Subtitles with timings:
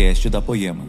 [0.00, 0.88] podcast da Poema.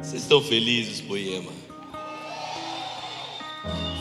[0.00, 1.52] Vocês estão felizes, Poema?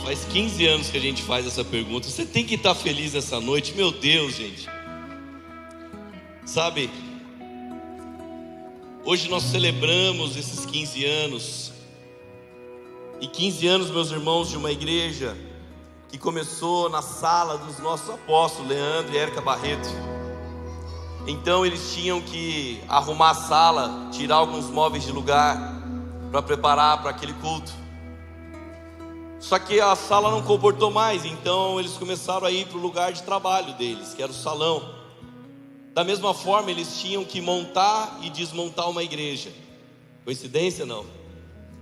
[0.02, 2.08] Faz 15 anos que a gente faz essa pergunta.
[2.08, 4.70] Você tem que estar feliz essa noite, meu Deus, gente.
[6.46, 6.90] Sabe,
[9.04, 11.74] hoje nós celebramos esses 15 anos.
[13.20, 15.36] E 15 anos, meus irmãos, de uma igreja
[16.08, 20.11] que começou na sala dos nossos apóstolos, Leandro e Érica Barreto.
[21.28, 25.58] Então eles tinham que arrumar a sala, tirar alguns móveis de lugar
[26.32, 27.72] para preparar para aquele culto.
[29.40, 33.12] Só que a sala não comportou mais, então eles começaram a ir para o lugar
[33.12, 35.02] de trabalho deles, que era o salão.
[35.94, 39.52] Da mesma forma, eles tinham que montar e desmontar uma igreja.
[40.24, 41.06] Coincidência não?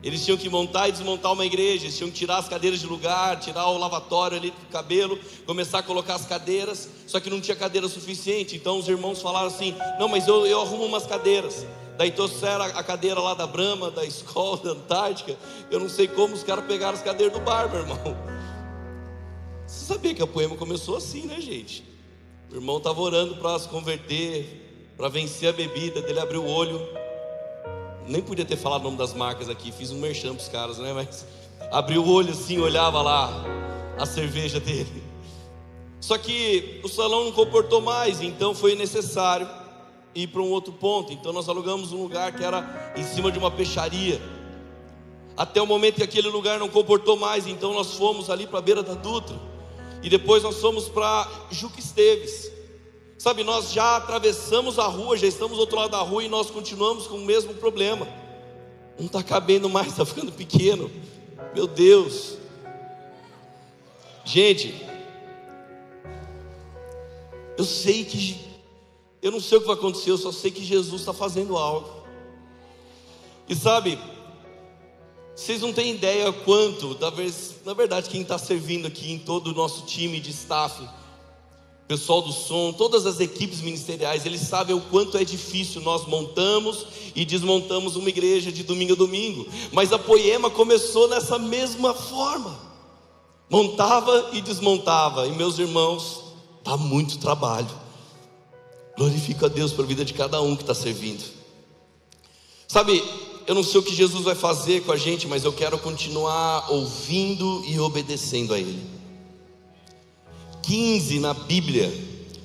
[0.02, 2.88] Eles tinham que montar e desmontar uma igreja, eles tinham que tirar as cadeiras de
[2.88, 7.42] lugar, tirar o lavatório ali do cabelo, começar a colocar as cadeiras, só que não
[7.42, 8.56] tinha cadeira suficiente.
[8.56, 11.66] Então os irmãos falaram assim: Não, mas eu, eu arrumo umas cadeiras.
[11.98, 15.38] Daí trouxeram a cadeira lá da Brama, da escola, da Antártica.
[15.70, 18.18] Eu não sei como os caras pegaram as cadeiras do bar, meu irmão.
[19.68, 21.84] Você sabia que a poema começou assim, né, gente?
[22.50, 26.99] O irmão estava orando para se converter, para vencer a bebida, dele abriu o olho
[28.10, 30.78] nem podia ter falado o nome das marcas aqui, fiz um merchan para os caras,
[30.80, 30.92] né?
[30.94, 31.26] Mas
[31.72, 33.46] abriu o olho assim, olhava lá
[33.98, 35.04] a cerveja dele.
[36.02, 39.48] Só que o salão não comportou mais, então foi necessário
[40.16, 41.14] ir para um outro ponto.
[41.14, 44.20] Então nós alugamos um lugar que era em cima de uma peixaria.
[45.38, 48.62] Até o momento que aquele lugar não comportou mais, então nós fomos ali para a
[48.62, 49.40] beira da Dutra.
[50.02, 52.52] E depois nós fomos para Juque Esteves.
[53.20, 56.50] Sabe, nós já atravessamos a rua, já estamos do outro lado da rua e nós
[56.50, 58.08] continuamos com o mesmo problema.
[58.98, 60.90] Não está cabendo mais, está ficando pequeno.
[61.54, 62.38] Meu Deus.
[64.24, 64.74] Gente,
[67.58, 68.40] eu sei que,
[69.22, 71.90] eu não sei o que vai acontecer, eu só sei que Jesus está fazendo algo.
[73.50, 74.00] E sabe,
[75.36, 76.98] vocês não têm ideia quanto,
[77.66, 80.88] na verdade, quem está servindo aqui em todo o nosso time de staff,
[81.90, 85.82] pessoal do som, todas as equipes ministeriais, eles sabem o quanto é difícil.
[85.82, 86.86] Nós montamos
[87.16, 92.60] e desmontamos uma igreja de domingo a domingo, mas a Poema começou nessa mesma forma.
[93.50, 96.26] Montava e desmontava, e meus irmãos,
[96.64, 97.68] dá muito trabalho.
[98.96, 101.24] Glorifico a Deus pela vida de cada um que está servindo.
[102.68, 103.04] Sabe,
[103.48, 106.72] eu não sei o que Jesus vai fazer com a gente, mas eu quero continuar
[106.72, 108.99] ouvindo e obedecendo a Ele.
[110.70, 111.92] 15 na Bíblia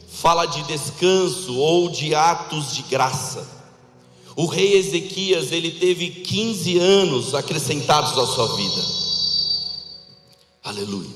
[0.08, 3.46] fala de descanso ou de atos de graça.
[4.34, 8.82] O rei Ezequias, ele teve 15 anos acrescentados à sua vida.
[10.64, 11.10] Aleluia.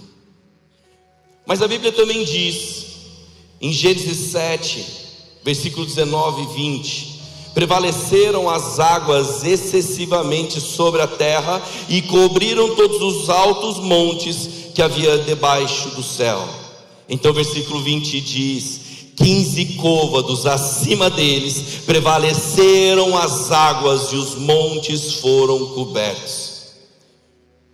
[1.46, 2.84] Mas a Bíblia também diz,
[3.58, 4.84] em Gênesis 7,
[5.42, 7.20] versículo 19 e 20:
[7.54, 15.16] Prevaleceram as águas excessivamente sobre a terra e cobriram todos os altos montes que havia
[15.20, 16.67] debaixo do céu.
[17.08, 18.80] Então, versículo 20 diz:
[19.16, 26.58] quinze côvados acima deles prevaleceram as águas e os montes foram cobertos.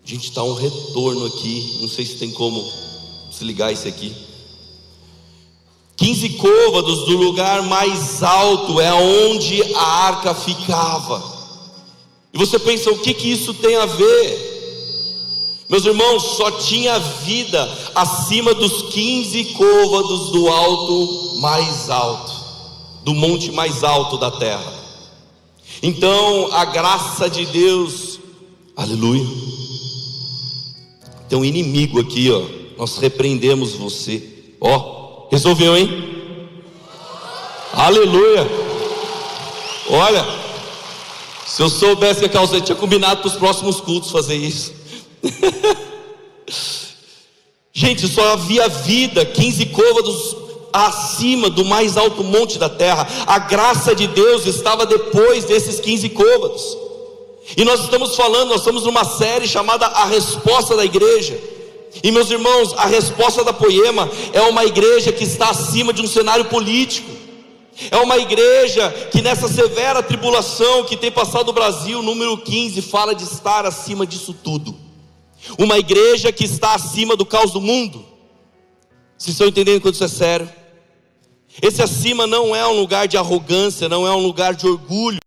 [0.04, 2.64] A gente está um retorno aqui, não sei se tem como
[3.30, 4.14] se ligar isso aqui.
[5.96, 11.22] Quinze côvados do lugar mais alto é onde a arca ficava.
[12.32, 14.53] E você pensa, o que, que isso tem a ver?
[15.68, 22.32] Meus irmãos, só tinha vida acima dos 15 côvados do alto mais alto,
[23.02, 24.72] do monte mais alto da terra.
[25.82, 28.20] Então, a graça de Deus,
[28.76, 29.26] aleluia.
[31.28, 32.42] Tem um inimigo aqui, ó.
[32.76, 34.56] Nós repreendemos você.
[34.60, 35.88] Ó, resolveu, hein?
[37.72, 38.46] Aleluia.
[39.90, 40.24] Olha,
[41.46, 44.72] se eu soubesse que a causa tinha combinado para os próximos cultos fazer isso.
[47.76, 50.36] Gente, só havia vida 15 côvados
[50.72, 53.06] acima do mais alto monte da terra.
[53.26, 56.78] A graça de Deus estava depois desses 15 côvados.
[57.56, 61.36] E nós estamos falando, nós estamos numa série chamada A Resposta da Igreja.
[62.02, 66.08] E meus irmãos, a resposta da Poema é uma igreja que está acima de um
[66.08, 67.10] cenário político.
[67.90, 73.14] É uma igreja que nessa severa tribulação que tem passado o Brasil, número 15, fala
[73.14, 74.83] de estar acima disso tudo
[75.58, 78.04] uma igreja que está acima do caos do mundo.
[79.16, 80.50] Vocês estão entendendo quando isso é sério?
[81.62, 85.18] Esse acima não é um lugar de arrogância, não é um lugar de orgulho,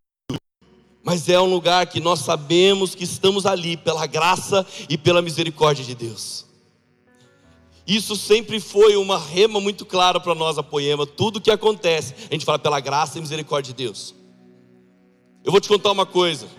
[1.04, 5.86] mas é um lugar que nós sabemos que estamos ali pela graça e pela misericórdia
[5.86, 6.46] de Deus.
[7.88, 11.08] Isso sempre foi uma rema muito clara para nós, a Poema.
[11.08, 14.14] Tudo que acontece, a gente fala pela graça e misericórdia de Deus.
[15.46, 16.50] Eu vou te contar uma coisa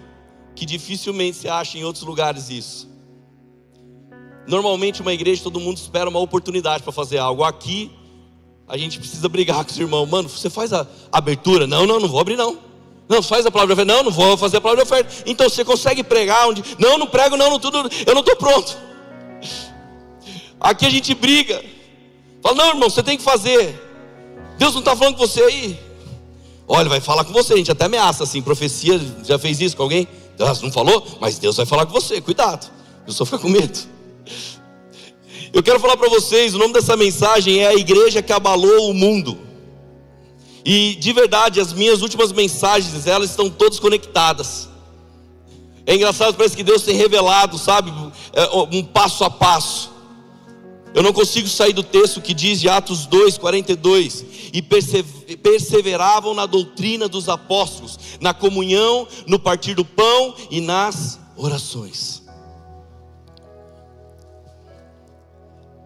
[0.57, 2.89] que dificilmente se acha em outros lugares isso.
[4.49, 7.45] Normalmente, uma igreja, todo mundo espera uma oportunidade para fazer algo.
[7.45, 7.91] Aqui,
[8.67, 10.09] a gente precisa brigar com os irmãos.
[10.09, 11.67] Mano, você faz a abertura?
[11.67, 12.57] Não, não, não vou abrir, não.
[13.07, 13.95] Não, faz a palavra de oferta.
[13.95, 15.25] Não, não vou fazer a palavra de oferta.
[15.27, 16.65] Então você consegue pregar onde.
[16.79, 17.79] Não, não prego, não, não tudo.
[18.07, 18.77] Eu não estou pronto.
[20.59, 21.63] Aqui a gente briga.
[22.43, 23.79] Fala, não, irmão, você tem que fazer.
[24.59, 25.79] Deus não está falando com você aí.
[26.67, 27.53] Olha, vai falar com você.
[27.53, 28.41] A gente até ameaça assim.
[28.41, 30.09] Profecia, já fez isso com alguém?
[30.39, 32.19] Deus não falou, mas Deus vai falar com você.
[32.21, 32.71] Cuidado.
[33.07, 33.98] Eu só fico com medo.
[35.53, 38.95] Eu quero falar para vocês, o nome dessa mensagem é a igreja que abalou o
[38.95, 39.39] mundo.
[40.65, 44.69] E de verdade, as minhas últimas mensagens, elas estão todas conectadas.
[45.87, 47.91] É engraçado, parece que Deus tem revelado, sabe,
[48.35, 49.91] é, um passo a passo.
[50.95, 54.25] Eu não consigo sair do texto que diz de Atos 2, 42.
[54.53, 54.63] E
[55.37, 62.23] perseveravam na doutrina dos apóstolos, na comunhão, no partir do pão e nas orações.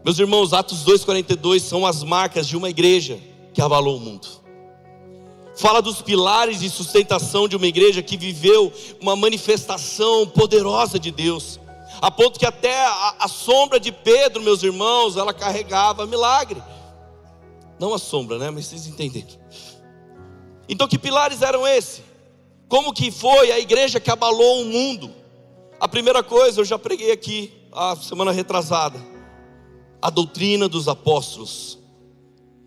[0.04, 3.20] Meus irmãos, Atos 2,42 são as marcas de uma igreja
[3.54, 4.26] que abalou o mundo.
[5.54, 11.60] Fala dos pilares de sustentação de uma igreja que viveu uma manifestação poderosa de Deus,
[12.00, 16.60] a ponto que até a, a sombra de Pedro, meus irmãos, ela carregava milagre.
[17.78, 18.50] Não a sombra, né?
[18.50, 19.28] Mas vocês entenderam.
[20.68, 22.02] Então, que pilares eram esses?
[22.68, 25.12] Como que foi a igreja que abalou o mundo?
[25.78, 29.11] A primeira coisa, eu já preguei aqui a semana retrasada
[30.02, 31.78] a doutrina dos apóstolos.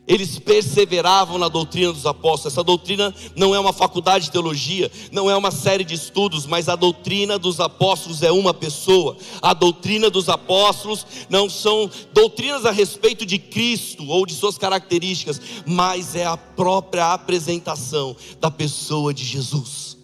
[0.07, 2.53] Eles perseveravam na doutrina dos apóstolos.
[2.53, 6.69] Essa doutrina não é uma faculdade de teologia, não é uma série de estudos, mas
[6.69, 9.17] a doutrina dos apóstolos é uma pessoa.
[9.41, 15.41] A doutrina dos apóstolos não são doutrinas a respeito de Cristo ou de suas características,
[15.65, 19.97] mas é a própria apresentação da pessoa de Jesus.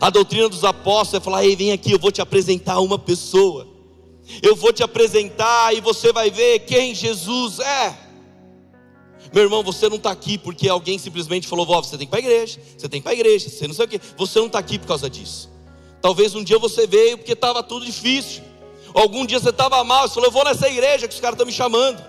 [0.00, 3.73] A doutrina dos apóstolos é falar: ei, vem aqui, eu vou te apresentar uma pessoa.
[4.42, 7.98] Eu vou te apresentar e você vai ver quem Jesus é.
[9.32, 12.10] Meu irmão, você não está aqui porque alguém simplesmente falou: Vó, você tem que ir
[12.10, 14.00] para a igreja, você tem que ir para a igreja, você não sei o que.
[14.16, 15.50] Você não está aqui por causa disso.
[16.00, 18.42] Talvez um dia você veio porque estava tudo difícil.
[18.94, 21.46] Algum dia você estava mal, você falou: Eu vou nessa igreja que os caras estão
[21.46, 22.02] me chamando.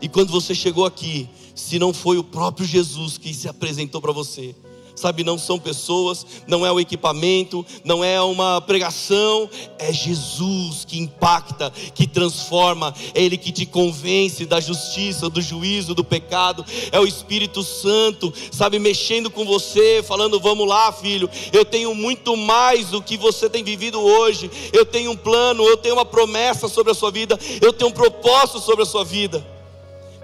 [0.00, 4.12] E quando você chegou aqui, se não foi o próprio Jesus que se apresentou para
[4.12, 4.54] você,
[5.00, 9.48] sabe, não são pessoas, não é o equipamento, não é uma pregação,
[9.78, 15.94] é Jesus que impacta, que transforma, é Ele que te convence da justiça, do juízo,
[15.94, 21.64] do pecado, é o Espírito Santo, sabe, mexendo com você, falando: vamos lá, filho, eu
[21.64, 25.94] tenho muito mais do que você tem vivido hoje, eu tenho um plano, eu tenho
[25.94, 29.59] uma promessa sobre a sua vida, eu tenho um propósito sobre a sua vida.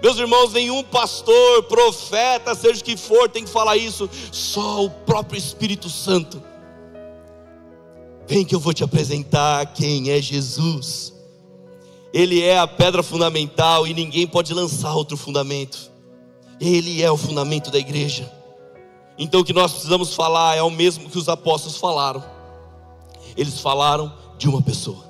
[0.01, 4.89] Meus irmãos, nenhum pastor, profeta, seja o que for, tem que falar isso, só o
[4.89, 6.41] próprio Espírito Santo.
[8.27, 11.13] Vem que eu vou te apresentar quem é Jesus.
[12.13, 15.91] Ele é a pedra fundamental e ninguém pode lançar outro fundamento.
[16.59, 18.31] Ele é o fundamento da igreja.
[19.17, 22.23] Então o que nós precisamos falar é o mesmo que os apóstolos falaram.
[23.35, 25.05] Eles falaram de uma pessoa.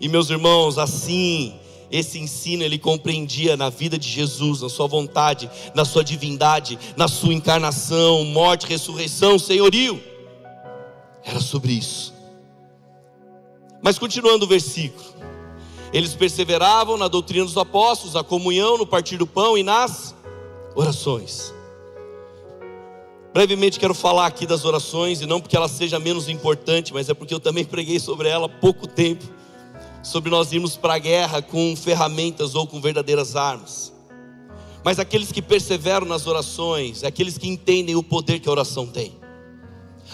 [0.00, 1.58] E meus irmãos, assim
[1.92, 7.06] esse ensino ele compreendia na vida de Jesus, na sua vontade, na sua divindade, na
[7.06, 10.02] sua encarnação, morte, ressurreição, senhorio.
[11.22, 12.14] Era sobre isso.
[13.82, 15.12] Mas continuando o versículo.
[15.92, 20.14] Eles perseveravam na doutrina dos apóstolos, na comunhão, no partir do pão e nas
[20.74, 21.52] orações.
[23.34, 27.14] Brevemente quero falar aqui das orações, e não porque ela seja menos importante, mas é
[27.14, 29.41] porque eu também preguei sobre ela há pouco tempo
[30.02, 33.92] sobre nós irmos para a guerra com ferramentas ou com verdadeiras armas.
[34.84, 39.22] Mas aqueles que perseveram nas orações, aqueles que entendem o poder que a oração tem.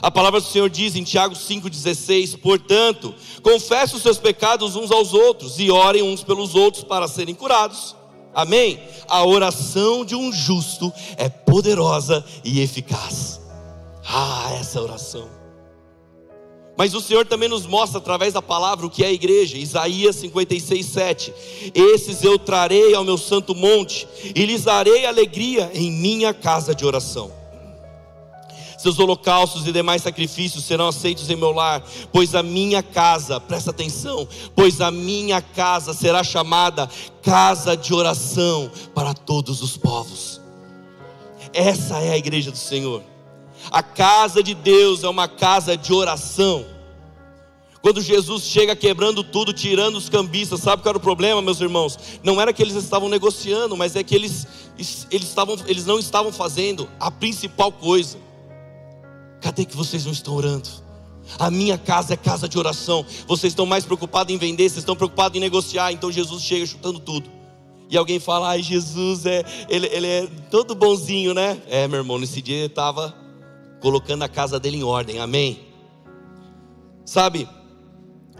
[0.00, 5.12] A palavra do Senhor diz em Tiago 5,16: Portanto, confesse os seus pecados uns aos
[5.12, 7.96] outros e orem uns pelos outros para serem curados.
[8.34, 8.80] Amém?
[9.08, 13.40] A oração de um justo é poderosa e eficaz.
[14.06, 15.37] Ah, essa oração.
[16.78, 19.58] Mas o Senhor também nos mostra através da palavra o que é a igreja.
[19.58, 21.34] Isaías 56, 7.
[21.74, 26.86] Esses eu trarei ao meu santo monte e lhes darei alegria em minha casa de
[26.86, 27.32] oração.
[28.78, 31.82] Seus holocaustos e demais sacrifícios serão aceitos em meu lar,
[32.12, 36.88] pois a minha casa, presta atenção, pois a minha casa será chamada
[37.20, 40.40] casa de oração para todos os povos.
[41.52, 43.02] Essa é a igreja do Senhor.
[43.70, 46.64] A casa de Deus é uma casa de oração.
[47.80, 51.98] Quando Jesus chega quebrando tudo, tirando os cambistas, sabe qual era o problema, meus irmãos?
[52.22, 54.46] Não era que eles estavam negociando, mas é que eles,
[54.76, 58.18] eles, estavam, eles não estavam fazendo a principal coisa.
[59.40, 60.68] Cadê que vocês não estão orando?
[61.38, 63.06] A minha casa é casa de oração.
[63.26, 65.92] Vocês estão mais preocupados em vender, vocês estão preocupados em negociar.
[65.92, 67.30] Então Jesus chega chutando tudo.
[67.90, 71.60] E alguém fala, ai, Jesus é, ele, ele é todo bonzinho, né?
[71.68, 73.14] É, meu irmão, nesse dia ele estava
[73.80, 75.66] colocando a casa dele em ordem, amém?
[77.04, 77.48] Sabe,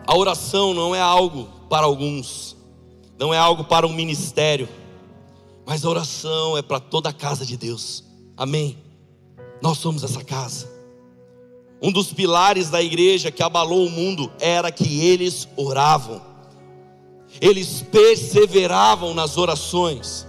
[0.07, 2.57] a oração não é algo para alguns,
[3.19, 4.69] não é algo para um ministério,
[5.67, 8.05] mas a oração é para toda a casa de Deus,
[8.37, 8.79] amém?
[9.63, 10.79] Nós somos essa casa.
[11.81, 16.21] Um dos pilares da igreja que abalou o mundo era que eles oravam,
[17.41, 20.28] eles perseveravam nas orações.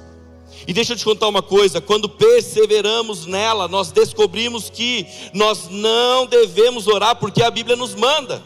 [0.67, 6.25] E deixa eu te contar uma coisa: quando perseveramos nela, nós descobrimos que nós não
[6.25, 8.41] devemos orar porque a Bíblia nos manda.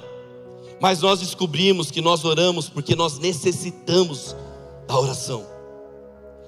[0.79, 4.36] Mas nós descobrimos que nós oramos porque nós necessitamos
[4.88, 5.46] da oração.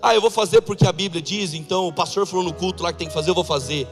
[0.01, 2.91] Ah, eu vou fazer porque a Bíblia diz, então o pastor falou no culto lá
[2.91, 3.87] que tem que fazer, eu vou fazer.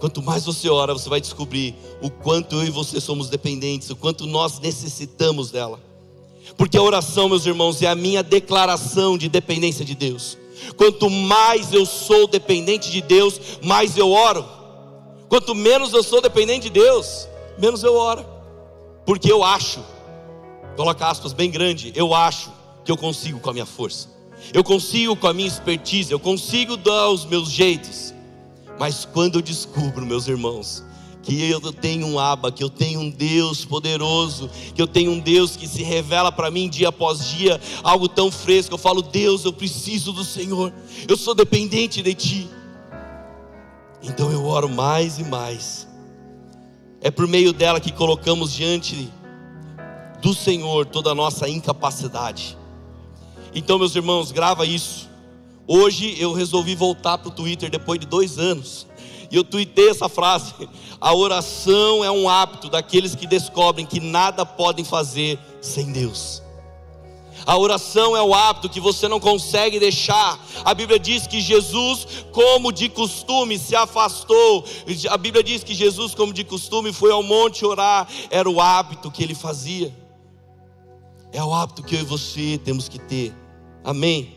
[0.00, 3.96] Quanto mais você ora, você vai descobrir o quanto eu e você somos dependentes, o
[3.96, 5.80] quanto nós necessitamos dela.
[6.56, 10.37] Porque a oração, meus irmãos, é a minha declaração de dependência de Deus.
[10.76, 14.44] Quanto mais eu sou dependente de Deus, mais eu oro.
[15.28, 18.24] Quanto menos eu sou dependente de Deus, menos eu oro.
[19.04, 19.84] Porque eu acho,
[20.76, 22.52] coloca aspas bem grande, eu acho
[22.84, 24.08] que eu consigo com a minha força.
[24.52, 28.14] Eu consigo com a minha expertise, eu consigo dar os meus jeitos.
[28.78, 30.84] Mas quando eu descubro, meus irmãos,
[31.22, 35.20] que eu tenho um aba, que eu tenho um Deus poderoso, que eu tenho um
[35.20, 38.74] Deus que se revela para mim dia após dia, algo tão fresco.
[38.74, 40.72] Eu falo, Deus, eu preciso do Senhor,
[41.06, 42.48] eu sou dependente de Ti.
[44.02, 45.88] Então eu oro mais e mais,
[47.00, 49.08] é por meio dela que colocamos diante
[50.20, 52.56] do Senhor toda a nossa incapacidade.
[53.54, 55.08] Então, meus irmãos, grava isso.
[55.66, 58.87] Hoje eu resolvi voltar para o Twitter depois de dois anos.
[59.30, 60.54] E eu tuitei essa frase:
[61.00, 66.42] a oração é um hábito daqueles que descobrem que nada podem fazer sem Deus.
[67.46, 70.38] A oração é o hábito que você não consegue deixar.
[70.64, 74.64] A Bíblia diz que Jesus, como de costume, se afastou.
[75.08, 78.06] A Bíblia diz que Jesus, como de costume, foi ao monte orar.
[78.28, 79.94] Era o hábito que ele fazia.
[81.32, 83.34] É o hábito que eu e você temos que ter.
[83.82, 84.34] Amém.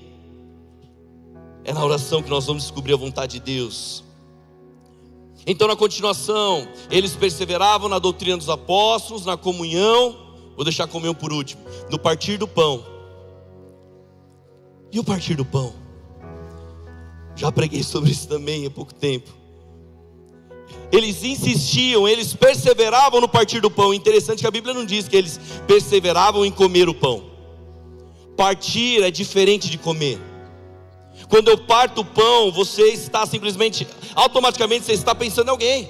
[1.66, 4.06] É na oração que nós vamos descobrir a vontade de Deus.
[5.46, 10.16] Então, na continuação, eles perseveravam na doutrina dos apóstolos, na comunhão.
[10.56, 11.62] Vou deixar a comunhão por último.
[11.90, 12.86] No partir do pão
[14.92, 15.74] e o partir do pão?
[17.36, 19.30] Já preguei sobre isso também há pouco tempo.
[20.92, 23.94] Eles insistiam, eles perseveravam no partir do pão.
[23.94, 27.24] Interessante que a Bíblia não diz que eles perseveravam em comer o pão.
[28.36, 30.20] Partir é diferente de comer.
[31.30, 35.90] Quando eu parto o pão, você está simplesmente, automaticamente você está pensando em alguém.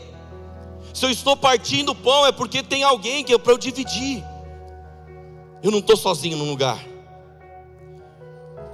[0.94, 4.24] Se eu estou partindo o pão é porque tem alguém que é para eu dividir.
[5.64, 6.84] Eu não estou sozinho num lugar.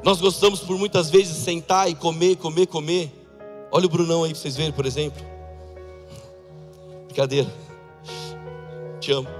[0.03, 3.11] Nós gostamos por muitas vezes sentar e comer, comer, comer.
[3.71, 5.21] Olha o Brunão aí para vocês verem, por exemplo.
[7.07, 7.53] Brincadeira.
[8.99, 9.36] Te amo.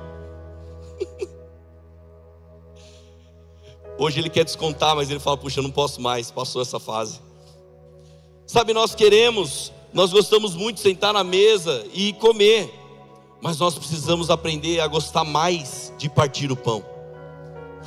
[3.99, 7.19] Hoje ele quer descontar, mas ele fala: Puxa, eu não posso mais, passou essa fase.
[8.45, 12.73] Sabe, nós queremos, nós gostamos muito de sentar na mesa e comer,
[13.41, 16.83] mas nós precisamos aprender a gostar mais de partir o pão.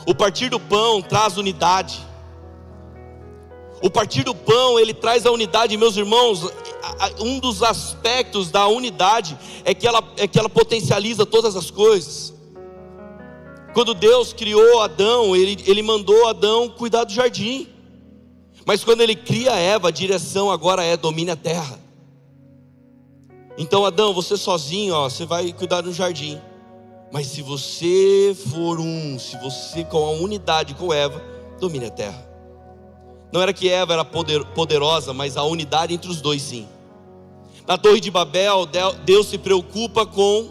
[0.07, 2.07] O partir do pão traz unidade.
[3.83, 6.43] O partir do pão, ele traz a unidade, meus irmãos.
[7.19, 12.35] Um dos aspectos da unidade é que ela, é que ela potencializa todas as coisas.
[13.73, 17.69] Quando Deus criou Adão, ele, ele mandou Adão cuidar do jardim.
[18.67, 21.79] Mas quando ele cria Eva, a direção agora é domine a terra.
[23.57, 26.41] Então, Adão, você sozinho, ó, você vai cuidar do jardim.
[27.13, 31.23] Mas se você for um, se você com a unidade com Eva,
[31.59, 32.29] domine a terra.
[33.33, 36.69] Não era que Eva era poderosa, mas a unidade entre os dois sim.
[37.67, 38.67] Na Torre de Babel,
[39.05, 40.51] Deus se preocupa com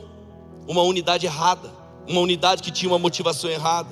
[0.67, 1.78] uma unidade errada,
[2.09, 3.89] uma unidade que tinha uma motivação errada.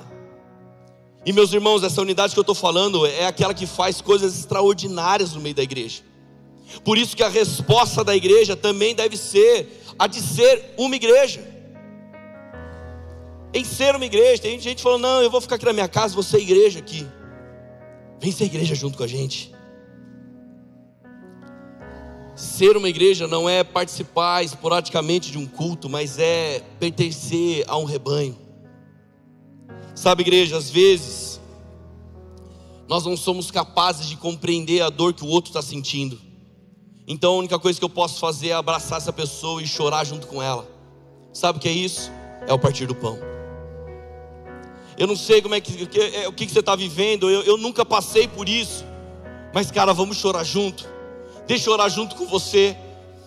[1.24, 5.32] E meus irmãos, essa unidade que eu estou falando é aquela que faz coisas extraordinárias
[5.34, 6.02] no meio da igreja.
[6.84, 11.40] Por isso que a resposta da igreja também deve ser a de ser uma igreja.
[13.54, 16.14] Em ser uma igreja, tem gente falando, não, eu vou ficar aqui na minha casa,
[16.14, 17.06] vou ser igreja aqui.
[18.20, 19.52] Vem ser igreja junto com a gente.
[22.38, 27.82] Ser uma igreja não é participar esporadicamente de um culto, mas é pertencer a um
[27.82, 28.38] rebanho.
[29.92, 31.40] Sabe, igreja, às vezes
[32.86, 36.16] nós não somos capazes de compreender a dor que o outro está sentindo.
[37.08, 40.28] Então a única coisa que eu posso fazer é abraçar essa pessoa e chorar junto
[40.28, 40.64] com ela.
[41.32, 42.08] Sabe o que é isso?
[42.46, 43.18] É o partir do pão.
[44.96, 47.56] Eu não sei como é que, é, o que, que você está vivendo, eu, eu
[47.56, 48.84] nunca passei por isso.
[49.52, 50.97] Mas, cara, vamos chorar junto.
[51.48, 52.76] Deixa eu orar junto com você.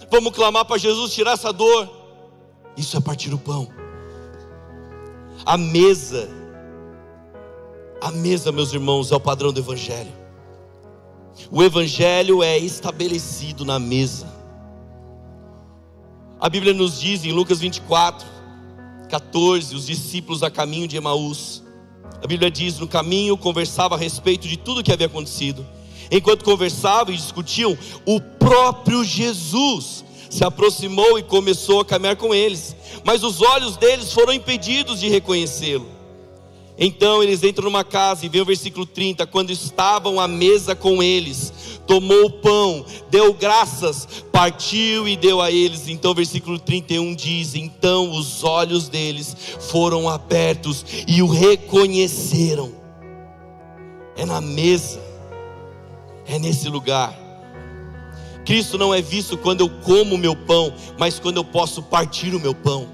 [0.09, 1.89] Vamos clamar para Jesus tirar essa dor.
[2.77, 3.67] Isso é partir o pão.
[5.45, 6.41] A mesa
[8.01, 10.11] a mesa, meus irmãos, é o padrão do Evangelho.
[11.51, 14.27] O Evangelho é estabelecido na mesa.
[16.39, 18.27] A Bíblia nos diz em Lucas 24,
[19.07, 21.63] 14, os discípulos a caminho de Emaús.
[22.23, 25.63] A Bíblia diz: no caminho conversava a respeito de tudo que havia acontecido.
[26.11, 32.75] Enquanto conversavam e discutiam, o próprio Jesus se aproximou e começou a caminhar com eles,
[33.03, 35.87] mas os olhos deles foram impedidos de reconhecê-lo.
[36.77, 41.03] Então eles entram numa casa e vem o versículo 30, quando estavam à mesa com
[41.03, 41.53] eles,
[41.85, 45.87] tomou o pão, deu graças, partiu e deu a eles.
[45.87, 52.71] Então, versículo 31 diz: Então os olhos deles foram abertos e o reconheceram.
[54.15, 54.99] É na mesa,
[56.31, 57.13] é nesse lugar.
[58.45, 62.33] Cristo não é visto quando eu como o meu pão, mas quando eu posso partir
[62.33, 62.87] o meu pão.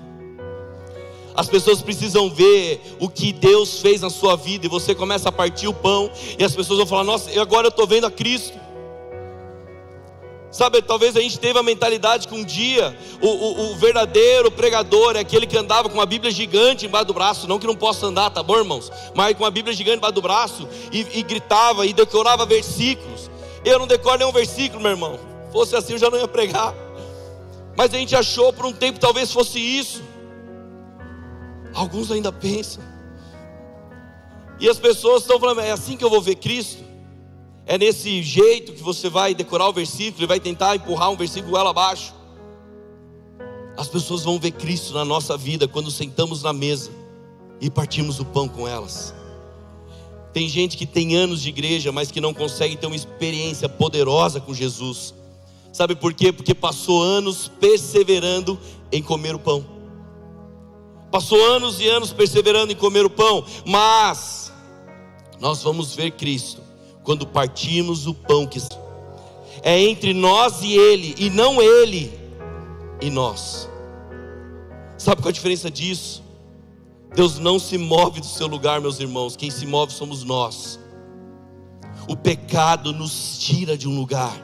[1.35, 5.31] As pessoas precisam ver o que Deus fez na sua vida e você começa a
[5.31, 8.57] partir o pão e as pessoas vão falar: "Nossa, agora eu estou vendo a Cristo".
[10.49, 15.15] Sabe, talvez a gente teve a mentalidade que um dia o, o, o, verdadeiro pregador
[15.15, 18.07] é aquele que andava com uma Bíblia gigante embaixo do braço, não que não possa
[18.07, 18.91] andar, tá bom, irmãos?
[19.13, 23.16] Mas com uma Bíblia gigante embaixo do braço e, e gritava e decorava versículos.
[23.67, 25.19] Eu não decoro nenhum versículo, meu irmão.
[25.51, 26.73] Fosse assim eu já não ia pregar.
[27.75, 30.01] Mas a gente achou por um tempo talvez fosse isso.
[31.73, 32.81] Alguns ainda pensam.
[34.57, 36.81] E as pessoas estão falando: é assim que eu vou ver Cristo?
[37.65, 41.57] É nesse jeito que você vai decorar o versículo e vai tentar empurrar um versículo
[41.57, 42.15] ela abaixo?
[43.75, 46.89] As pessoas vão ver Cristo na nossa vida quando sentamos na mesa
[47.59, 49.13] e partimos o pão com elas.
[50.37, 54.39] Tem gente que tem anos de igreja, mas que não consegue ter uma experiência poderosa
[54.39, 55.11] com Jesus.
[55.73, 56.31] Sabe por quê?
[56.31, 58.55] Porque passou anos perseverando
[58.91, 59.65] em comer o pão.
[61.09, 64.53] Passou anos e anos perseverando em comer o pão, mas
[65.39, 66.61] nós vamos ver Cristo
[67.01, 68.61] quando partimos o pão que
[69.63, 72.13] é entre nós e Ele, e não Ele
[73.01, 73.67] e nós.
[74.99, 76.26] Sabe qual a diferença disso?
[77.15, 80.79] Deus não se move do seu lugar, meus irmãos, quem se move somos nós.
[82.07, 84.35] O pecado nos tira de um lugar,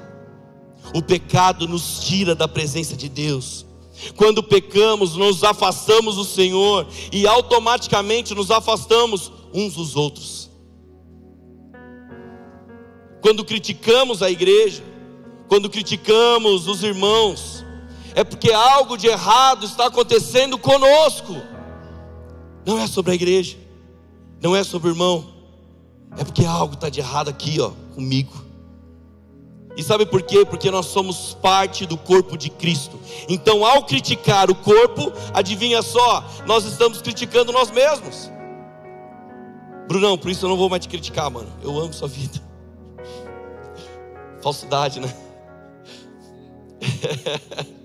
[0.93, 3.65] o pecado nos tira da presença de Deus.
[4.15, 10.49] Quando pecamos, nos afastamos do Senhor e automaticamente nos afastamos uns dos outros.
[13.21, 14.83] Quando criticamos a igreja,
[15.47, 17.63] quando criticamos os irmãos,
[18.15, 21.33] é porque algo de errado está acontecendo conosco.
[22.65, 23.57] Não é sobre a igreja,
[24.41, 25.33] não é sobre o irmão,
[26.17, 28.43] é porque algo está de errado aqui, ó, comigo.
[29.75, 30.45] E sabe por quê?
[30.45, 32.99] Porque nós somos parte do corpo de Cristo.
[33.27, 38.31] Então, ao criticar o corpo, adivinha só, nós estamos criticando nós mesmos.
[39.87, 41.51] Brunão, por isso eu não vou mais te criticar, mano.
[41.61, 42.39] Eu amo sua vida.
[44.41, 45.13] Falsidade, né?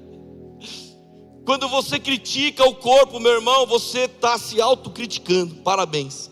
[1.49, 5.55] Quando você critica o corpo, meu irmão, você está se autocriticando.
[5.57, 6.31] Parabéns.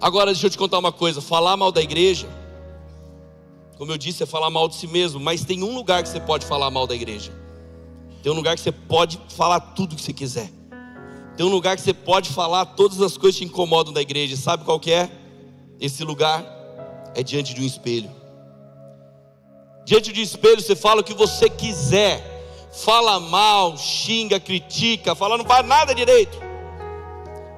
[0.00, 2.40] Agora, deixa eu te contar uma coisa: falar mal da igreja
[3.80, 6.20] como eu disse, é falar mal de si mesmo, mas tem um lugar que você
[6.20, 7.32] pode falar mal da igreja.
[8.22, 10.50] Tem um lugar que você pode falar tudo que você quiser.
[11.34, 14.36] Tem um lugar que você pode falar todas as coisas que te incomodam da igreja.
[14.36, 15.10] Sabe qual que é?
[15.80, 16.44] Esse lugar
[17.14, 18.10] é diante de um espelho.
[19.86, 22.29] Diante de um espelho você fala o que você quiser.
[22.72, 26.38] Fala mal, xinga, critica, fala não faz nada direito.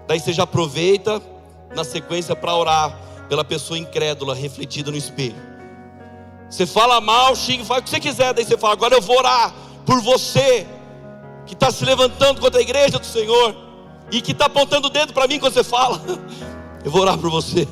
[0.06, 1.22] Daí você já aproveita
[1.74, 2.98] na sequência para orar
[3.28, 5.36] pela pessoa incrédula refletida no espelho.
[6.48, 8.34] Você fala mal, xinga, faz o que você quiser.
[8.34, 9.54] Daí você fala: agora eu vou orar
[9.86, 10.66] por você
[11.46, 13.54] que está se levantando contra a igreja do Senhor
[14.10, 16.00] e que está apontando o dedo para mim quando você fala.
[16.84, 17.68] Eu vou orar por você.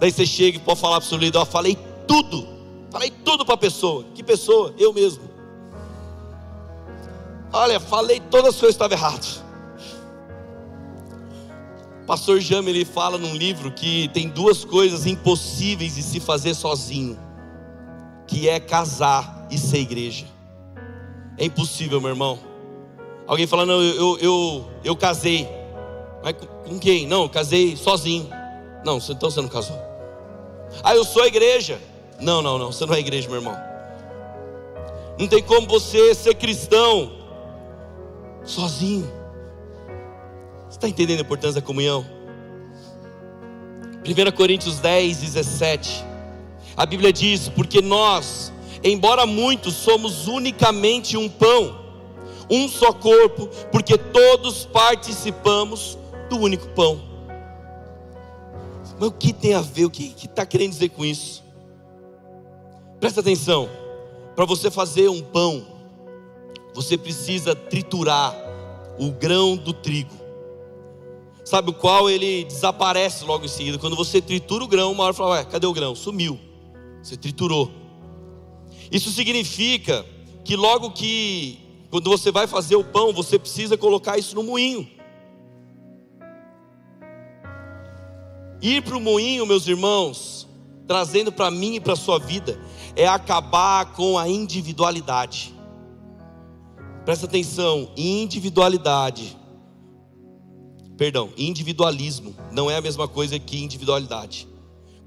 [0.00, 2.48] Daí você chega e pode falar para o seu líder: ó, falei tudo,
[2.90, 4.04] falei tudo para a pessoa.
[4.14, 4.74] Que pessoa?
[4.78, 5.28] Eu mesmo.
[7.52, 9.42] Olha, falei todas as coisas que estavam erradas.
[12.06, 17.16] Pastor Jame ele fala num livro que tem duas coisas impossíveis de se fazer sozinho,
[18.26, 20.26] que é casar e ser igreja.
[21.38, 22.38] É impossível, meu irmão.
[23.26, 25.48] Alguém falando, eu, eu, eu, eu casei,
[26.22, 26.34] Mas
[26.66, 27.06] com quem?
[27.06, 28.28] Não, eu casei sozinho.
[28.84, 29.78] Não, então você não casou.
[30.82, 31.80] Ah, eu sou a igreja.
[32.20, 33.56] Não, não, não, você não é igreja, meu irmão.
[35.18, 37.12] Não tem como você ser cristão
[38.44, 39.10] sozinho.
[40.68, 42.06] Você está entendendo a importância da comunhão?
[44.04, 46.04] 1 Coríntios 10, 17.
[46.76, 48.52] A Bíblia diz: Porque nós,
[48.82, 51.78] embora muitos, somos unicamente um pão,
[52.48, 57.00] um só corpo, porque todos participamos do único pão.
[58.98, 59.86] Mas o que tem a ver?
[59.86, 61.49] O que está querendo dizer com isso?
[63.00, 63.68] Presta atenção.
[64.36, 65.66] Para você fazer um pão,
[66.74, 68.36] você precisa triturar
[68.98, 70.14] o grão do trigo.
[71.42, 73.78] Sabe o qual ele desaparece logo em seguida.
[73.78, 75.94] Quando você tritura o grão, uma hora fala, ué, cadê o grão?
[75.94, 76.38] Sumiu.
[77.02, 77.70] Você triturou.
[78.92, 80.04] Isso significa
[80.44, 81.58] que logo que
[81.90, 84.88] quando você vai fazer o pão, você precisa colocar isso no moinho.
[88.62, 90.46] Ir para o moinho, meus irmãos,
[90.86, 92.60] trazendo para mim e para a sua vida,
[92.96, 95.54] é acabar com a individualidade.
[97.04, 99.36] Presta atenção, individualidade.
[100.96, 104.46] Perdão, individualismo não é a mesma coisa que individualidade.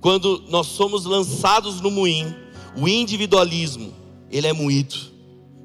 [0.02, 2.36] Quando nós somos lançados no moinho,
[2.76, 3.94] o individualismo,
[4.32, 4.96] ele é moído,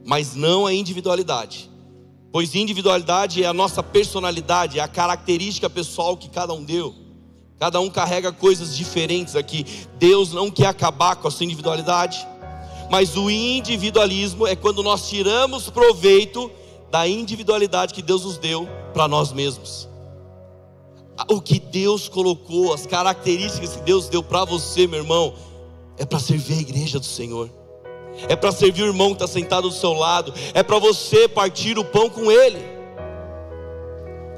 [0.06, 1.70] mas não a individualidade.
[2.30, 6.94] Pois individualidade é a nossa personalidade, é a característica pessoal que cada um deu.
[7.58, 9.66] Cada um carrega coisas diferentes aqui.
[9.98, 12.26] Deus não quer acabar com a sua individualidade.
[12.90, 16.50] Mas o individualismo é quando nós tiramos proveito
[16.90, 19.88] da individualidade que Deus nos deu para nós mesmos.
[21.28, 25.34] O que Deus colocou, as características que Deus deu para você, meu irmão,
[25.98, 27.50] é para servir a igreja do Senhor.
[28.28, 30.32] É para servir o irmão que está sentado do seu lado.
[30.54, 32.78] É para você partir o pão com ele.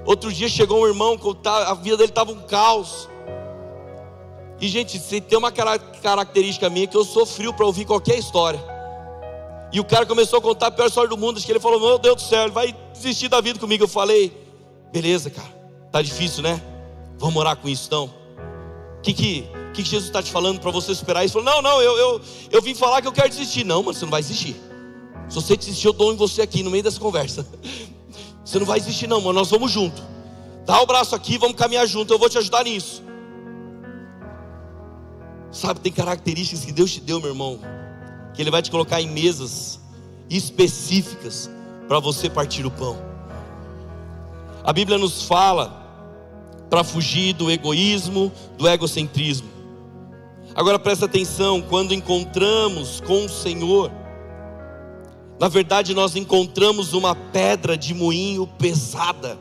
[0.06, 3.09] Outro dia chegou um irmão, a vida dele estava um caos.
[4.60, 8.60] E, gente, tem uma característica minha que eu sou frio para ouvir qualquer história.
[9.72, 11.38] E o cara começou a contar a pior história do mundo.
[11.38, 13.84] Acho que ele falou: Meu Deus do céu, ele vai desistir da vida comigo.
[13.84, 14.32] Eu falei:
[14.92, 15.48] Beleza, cara,
[15.90, 16.60] tá difícil, né?
[17.18, 18.10] Vamos morar com isso então.
[18.98, 21.38] O que, que, que, Jesus está te falando para você esperar isso?
[21.38, 22.20] Ele falou: Não, não, eu, eu,
[22.50, 23.64] eu vim falar que eu quero desistir.
[23.64, 24.56] Não, mano, você não vai desistir.
[25.28, 27.46] Se você desistir, eu dou em você aqui no meio dessa conversa.
[28.42, 29.38] Você não vai desistir, não, mano.
[29.38, 30.02] Nós vamos junto.
[30.66, 32.12] Dá o braço aqui, vamos caminhar junto.
[32.12, 33.00] Eu vou te ajudar nisso.
[35.52, 37.58] Sabe, tem características que Deus te deu, meu irmão,
[38.34, 39.80] que Ele vai te colocar em mesas
[40.28, 41.50] específicas
[41.88, 42.96] para você partir o pão.
[44.62, 45.76] A Bíblia nos fala
[46.68, 49.48] para fugir do egoísmo, do egocentrismo.
[50.54, 53.90] Agora presta atenção, quando encontramos com o Senhor,
[55.38, 59.36] na verdade nós encontramos uma pedra de moinho pesada.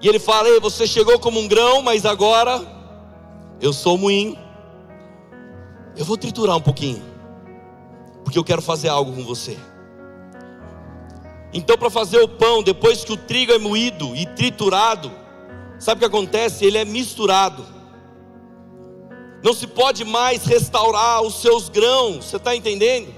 [0.00, 2.81] E ele fala: Ei, você chegou como um grão, mas agora
[3.62, 4.36] eu sou moinho.
[5.96, 7.00] Eu vou triturar um pouquinho.
[8.24, 9.56] Porque eu quero fazer algo com você.
[11.54, 15.12] Então, para fazer o pão, depois que o trigo é moído e triturado,
[15.78, 16.64] sabe o que acontece?
[16.64, 17.64] Ele é misturado.
[19.44, 23.14] Não se pode mais restaurar os seus grãos, você está entendendo?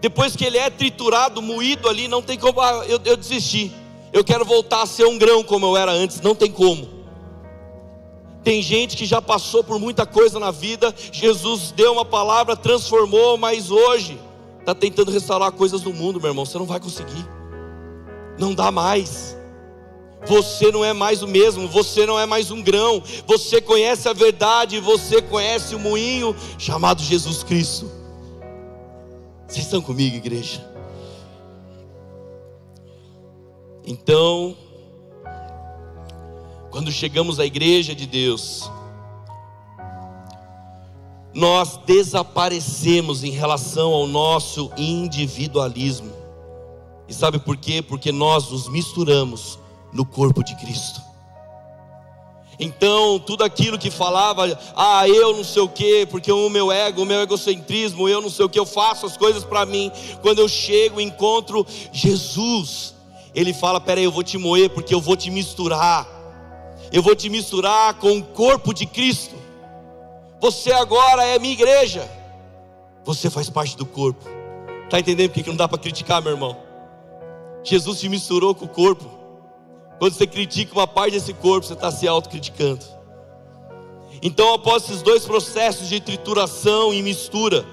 [0.00, 3.72] Depois que ele é triturado, moído ali, não tem como, ah, eu, eu desisti.
[4.12, 6.95] Eu quero voltar a ser um grão como eu era antes, não tem como.
[8.46, 10.94] Tem gente que já passou por muita coisa na vida.
[11.10, 14.20] Jesus deu uma palavra, transformou, mas hoje
[14.60, 16.46] está tentando restaurar coisas do mundo, meu irmão.
[16.46, 17.28] Você não vai conseguir.
[18.38, 19.36] Não dá mais.
[20.26, 23.02] Você não é mais o mesmo, você não é mais um grão.
[23.26, 27.90] Você conhece a verdade, você conhece o moinho chamado Jesus Cristo.
[29.48, 30.64] Vocês estão comigo, igreja?
[33.84, 34.56] Então,
[36.76, 38.70] quando chegamos à igreja de Deus,
[41.32, 46.12] nós desaparecemos em relação ao nosso individualismo.
[47.08, 47.80] E sabe por quê?
[47.80, 49.58] Porque nós nos misturamos
[49.90, 51.00] no corpo de Cristo.
[52.60, 54.44] Então, tudo aquilo que falava,
[54.76, 58.28] ah, eu não sei o que, porque o meu ego, o meu egocentrismo, eu não
[58.28, 59.90] sei o que, eu faço as coisas para mim.
[60.20, 62.94] Quando eu chego, encontro Jesus,
[63.34, 66.15] Ele fala: peraí, eu vou te moer, porque eu vou te misturar
[66.92, 69.34] eu vou te misturar com o corpo de Cristo.
[70.40, 72.08] Você agora é minha igreja.
[73.04, 74.24] Você faz parte do corpo.
[74.84, 76.56] Está entendendo porque que não dá para criticar, meu irmão?
[77.64, 79.04] Jesus te misturou com o corpo.
[79.98, 82.84] Quando você critica uma parte desse corpo, você está se autocriticando.
[84.22, 87.64] Então, após esses dois processos de trituração e mistura,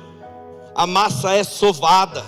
[0.75, 2.23] a massa é sovada.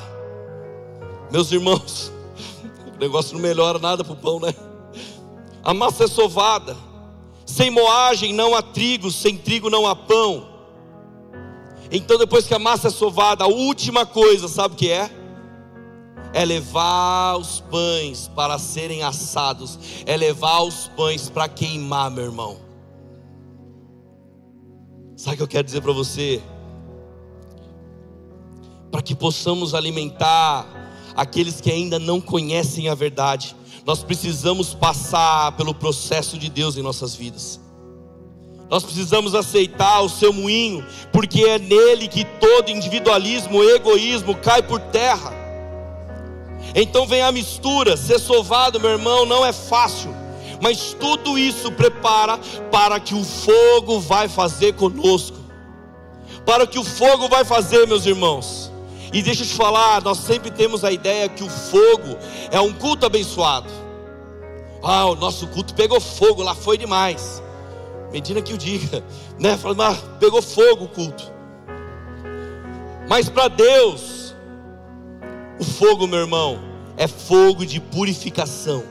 [1.32, 2.12] Meus irmãos,
[2.96, 4.54] o negócio não melhora nada para o pão, né?
[5.66, 6.78] A massa é sovada.
[7.44, 10.48] Sem moagem não há trigo, sem trigo não há pão.
[11.92, 15.10] Então, depois que a massa é sovada, a última coisa, sabe o que é?
[16.34, 22.58] É levar os pães para serem assados, é levar os pães para queimar, meu irmão.
[25.16, 26.42] Sabe o que eu quero dizer para você?
[28.92, 30.68] Para que possamos alimentar
[31.16, 36.82] aqueles que ainda não conhecem a verdade, nós precisamos passar pelo processo de Deus em
[36.82, 37.60] nossas vidas.
[38.68, 44.80] Nós precisamos aceitar o seu moinho, porque é nele que todo individualismo, egoísmo cai por
[44.80, 45.32] terra.
[46.74, 50.12] Então vem a mistura, ser sovado, meu irmão, não é fácil,
[50.60, 52.40] mas tudo isso prepara
[52.72, 55.38] para que o fogo vai fazer conosco.
[56.44, 58.65] Para o que o fogo vai fazer, meus irmãos.
[59.16, 62.18] E deixa eu te falar, nós sempre temos a ideia que o fogo
[62.52, 63.70] é um culto abençoado.
[64.84, 67.42] Ah, o nosso culto pegou fogo, lá foi demais.
[68.12, 69.02] Medina que o diga,
[69.40, 69.58] né?
[69.58, 71.32] Falando, ah, pegou fogo o culto.
[73.08, 74.36] Mas para Deus,
[75.62, 76.60] o fogo, meu irmão,
[76.98, 78.84] é fogo de purificação.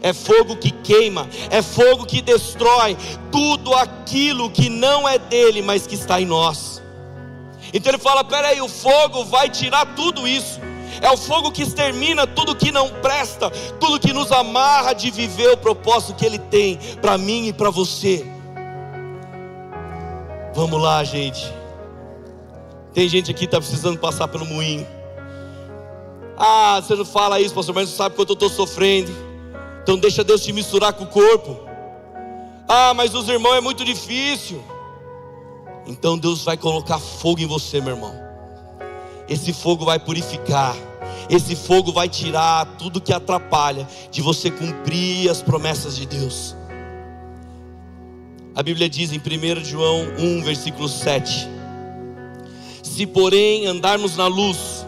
[0.00, 2.96] É fogo que queima, é fogo que destrói
[3.30, 6.79] tudo aquilo que não é dele, mas que está em nós.
[7.72, 10.60] Então ele fala: peraí, o fogo vai tirar tudo isso.
[11.00, 15.50] É o fogo que extermina tudo que não presta, tudo que nos amarra de viver
[15.52, 18.26] o propósito que Ele tem para mim e para você.
[20.54, 21.52] Vamos lá, gente.
[22.92, 24.86] Tem gente aqui que está precisando passar pelo moinho.
[26.36, 29.12] Ah, você não fala isso, pastor, mas você sabe quanto eu estou sofrendo.
[29.82, 31.56] Então deixa Deus te misturar com o corpo.
[32.68, 34.62] Ah, mas os irmãos é muito difícil.
[35.86, 38.14] Então Deus vai colocar fogo em você, meu irmão.
[39.28, 40.76] Esse fogo vai purificar.
[41.28, 46.56] Esse fogo vai tirar tudo que atrapalha de você cumprir as promessas de Deus.
[48.54, 51.48] A Bíblia diz em 1 João 1, versículo 7:
[52.82, 54.84] Se porém andarmos na luz,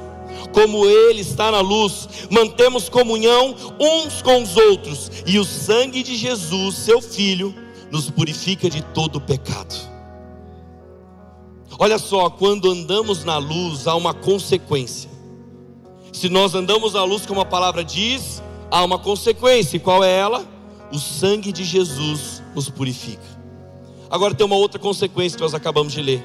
[0.52, 6.16] como Ele está na luz, mantemos comunhão uns com os outros, e o sangue de
[6.16, 7.55] Jesus, seu Filho,
[7.90, 9.91] nos purifica de todo pecado.
[11.82, 15.10] Olha só, quando andamos na luz, há uma consequência.
[16.12, 18.40] Se nós andamos na luz, como a palavra diz,
[18.70, 19.76] há uma consequência.
[19.76, 20.46] E qual é ela?
[20.92, 23.24] O sangue de Jesus nos purifica.
[24.08, 26.24] Agora tem uma outra consequência que nós acabamos de ler.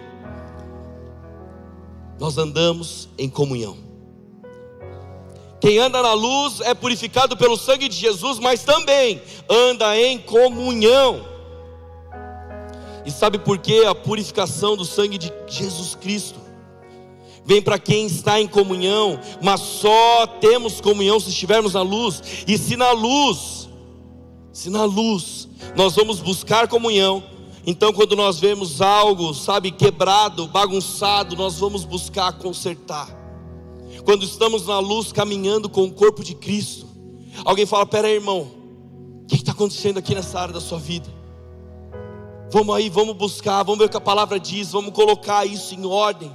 [2.19, 3.75] Nós andamos em comunhão.
[5.59, 11.25] Quem anda na luz é purificado pelo sangue de Jesus, mas também anda em comunhão.
[13.07, 16.41] E sabe por que a purificação do sangue de Jesus Cristo?
[17.45, 22.21] Vem para quem está em comunhão, mas só temos comunhão se estivermos na luz.
[22.45, 23.69] E se na luz,
[24.51, 27.23] se na luz nós vamos buscar comunhão,
[27.65, 33.07] então quando nós vemos algo, sabe, quebrado, bagunçado, nós vamos buscar consertar.
[34.03, 36.85] Quando estamos na luz caminhando com o corpo de Cristo,
[37.45, 38.51] alguém fala: Pera aí, irmão,
[39.23, 41.16] o que está acontecendo aqui nessa área da sua vida?
[42.49, 45.85] Vamos aí, vamos buscar, vamos ver o que a palavra diz, vamos colocar isso em
[45.85, 46.31] ordem.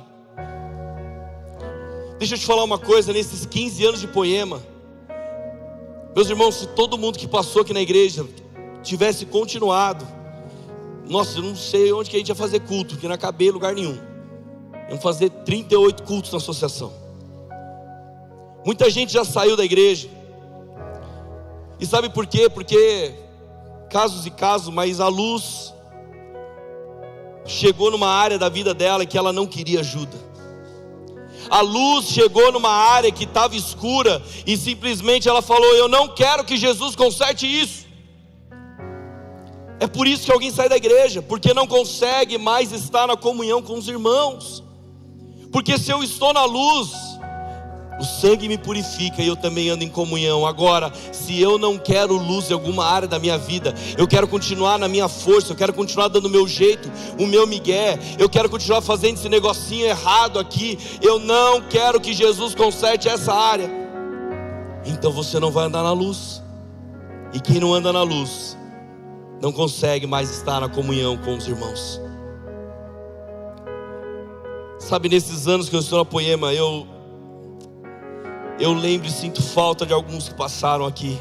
[2.18, 4.62] Deixa eu te falar uma coisa, nesses 15 anos de poema,
[6.14, 8.26] meus irmãos, se todo mundo que passou aqui na igreja
[8.82, 10.06] tivesse continuado,
[11.08, 13.50] nossa, eu não sei onde que a gente ia fazer culto, que não ia caber
[13.50, 13.98] lugar nenhum.
[14.88, 16.92] Vamos fazer 38 cultos na associação.
[18.66, 20.08] Muita gente já saiu da igreja.
[21.80, 22.50] E sabe por quê?
[22.50, 23.14] Porque
[23.88, 25.71] casos e casos, mas a luz
[27.44, 30.16] chegou numa área da vida dela que ela não queria ajuda.
[31.50, 36.44] A luz chegou numa área que estava escura e simplesmente ela falou: Eu não quero
[36.44, 37.82] que Jesus conserte isso.
[39.80, 43.60] É por isso que alguém sai da igreja, porque não consegue mais estar na comunhão
[43.60, 44.62] com os irmãos.
[45.50, 46.90] Porque se eu estou na luz,
[48.02, 50.44] o sangue me purifica e eu também ando em comunhão.
[50.44, 54.76] Agora, se eu não quero luz em alguma área da minha vida, eu quero continuar
[54.76, 58.50] na minha força, eu quero continuar dando o meu jeito, o meu migué, eu quero
[58.50, 60.76] continuar fazendo esse negocinho errado aqui.
[61.00, 63.70] Eu não quero que Jesus conserte essa área.
[64.84, 66.42] Então você não vai andar na luz.
[67.32, 68.58] E quem não anda na luz,
[69.40, 72.00] não consegue mais estar na comunhão com os irmãos.
[74.80, 76.91] Sabe, nesses anos que eu estou na Poema, eu
[78.58, 81.18] eu lembro e sinto falta de alguns que passaram aqui.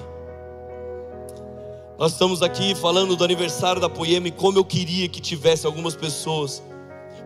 [1.97, 5.95] Nós estamos aqui falando do aniversário da Poema e como eu queria que tivesse algumas
[5.95, 6.63] pessoas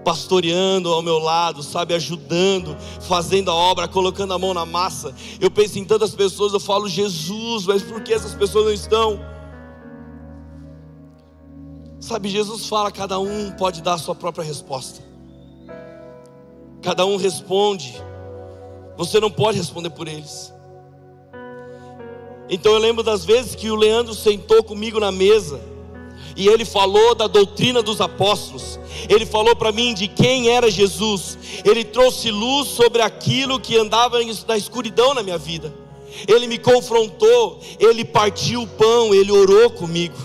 [0.04, 5.16] pastoreando ao meu lado, sabe, ajudando, fazendo a obra, colocando a mão na massa.
[5.42, 9.20] Eu penso em tantas pessoas, eu falo, Jesus, mas por que essas pessoas não estão?
[12.00, 15.02] Sabe, Jesus fala, cada um pode dar a sua própria resposta.
[16.84, 17.96] Cada um responde.
[18.98, 20.54] Você não pode responder por eles.
[22.50, 25.60] Então eu lembro das vezes que o Leandro sentou comigo na mesa
[26.36, 28.80] e ele falou da doutrina dos apóstolos.
[29.10, 31.38] Ele falou para mim de quem era Jesus.
[31.64, 35.74] Ele trouxe luz sobre aquilo que andava na escuridão na minha vida.
[36.28, 40.16] Ele me confrontou, ele partiu o pão, ele orou comigo.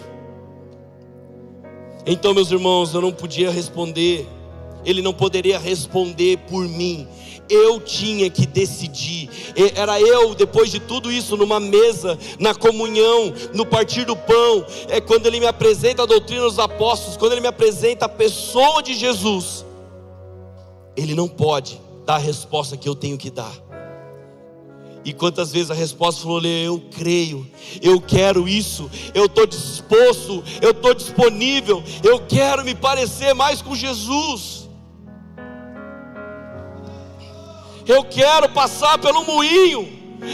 [2.06, 4.26] Então, meus irmãos, eu não podia responder,
[4.85, 7.06] ele não poderia responder por mim,
[7.50, 9.28] eu tinha que decidir.
[9.74, 14.64] Era eu, depois de tudo isso, numa mesa, na comunhão, no partir do pão.
[14.88, 18.82] É quando ele me apresenta a doutrina dos apóstolos, quando ele me apresenta a pessoa
[18.82, 19.66] de Jesus.
[20.96, 23.52] Ele não pode dar a resposta que eu tenho que dar.
[25.04, 27.46] E quantas vezes a resposta falou: Eu creio,
[27.80, 33.74] eu quero isso, eu estou disposto, eu estou disponível, eu quero me parecer mais com
[33.74, 34.60] Jesus.
[37.87, 39.88] Eu quero passar pelo moinho,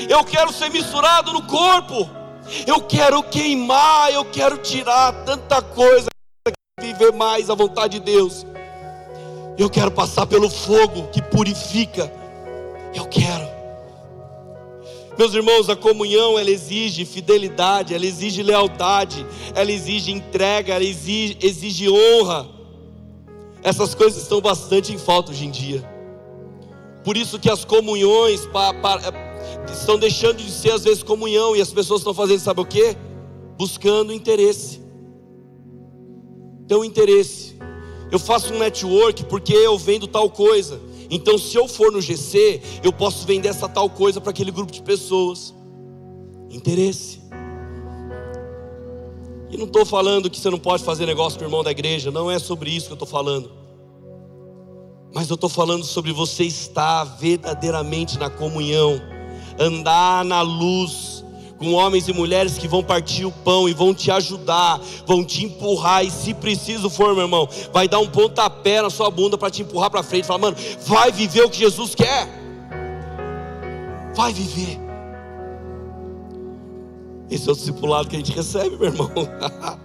[0.08, 2.08] eu quero ser misturado no corpo,
[2.66, 6.08] eu quero queimar, eu quero tirar tanta coisa,
[6.80, 8.46] viver mais a vontade de Deus.
[9.58, 12.12] Eu quero passar pelo fogo que purifica.
[12.94, 13.48] Eu quero.
[15.18, 21.38] Meus irmãos, a comunhão ela exige fidelidade, ela exige lealdade, ela exige entrega, ela exige,
[21.40, 22.46] exige honra.
[23.62, 25.95] Essas coisas estão bastante em falta hoje em dia.
[27.06, 29.00] Por isso que as comunhões pa, pa,
[29.72, 32.96] estão deixando de ser às vezes comunhão e as pessoas estão fazendo, sabe o que?
[33.56, 34.82] Buscando interesse.
[36.64, 37.56] Então, interesse.
[38.10, 40.80] Eu faço um network porque eu vendo tal coisa.
[41.08, 44.72] Então, se eu for no GC, eu posso vender essa tal coisa para aquele grupo
[44.72, 45.54] de pessoas.
[46.50, 47.20] Interesse.
[49.48, 52.10] E não estou falando que você não pode fazer negócio com o irmão da igreja,
[52.10, 53.65] não é sobre isso que eu estou falando.
[55.14, 59.00] Mas eu estou falando sobre você estar verdadeiramente na comunhão,
[59.58, 61.24] andar na luz,
[61.58, 65.44] com homens e mulheres que vão partir o pão e vão te ajudar, vão te
[65.44, 69.50] empurrar, e se preciso for, meu irmão, vai dar um pontapé na sua bunda para
[69.50, 72.28] te empurrar para frente, falar, mano, vai viver o que Jesus quer,
[74.14, 74.78] vai viver.
[77.30, 79.10] Esse é o discipulado que a gente recebe, meu irmão.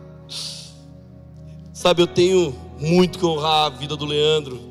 [1.74, 4.71] Sabe, eu tenho muito que honrar a vida do Leandro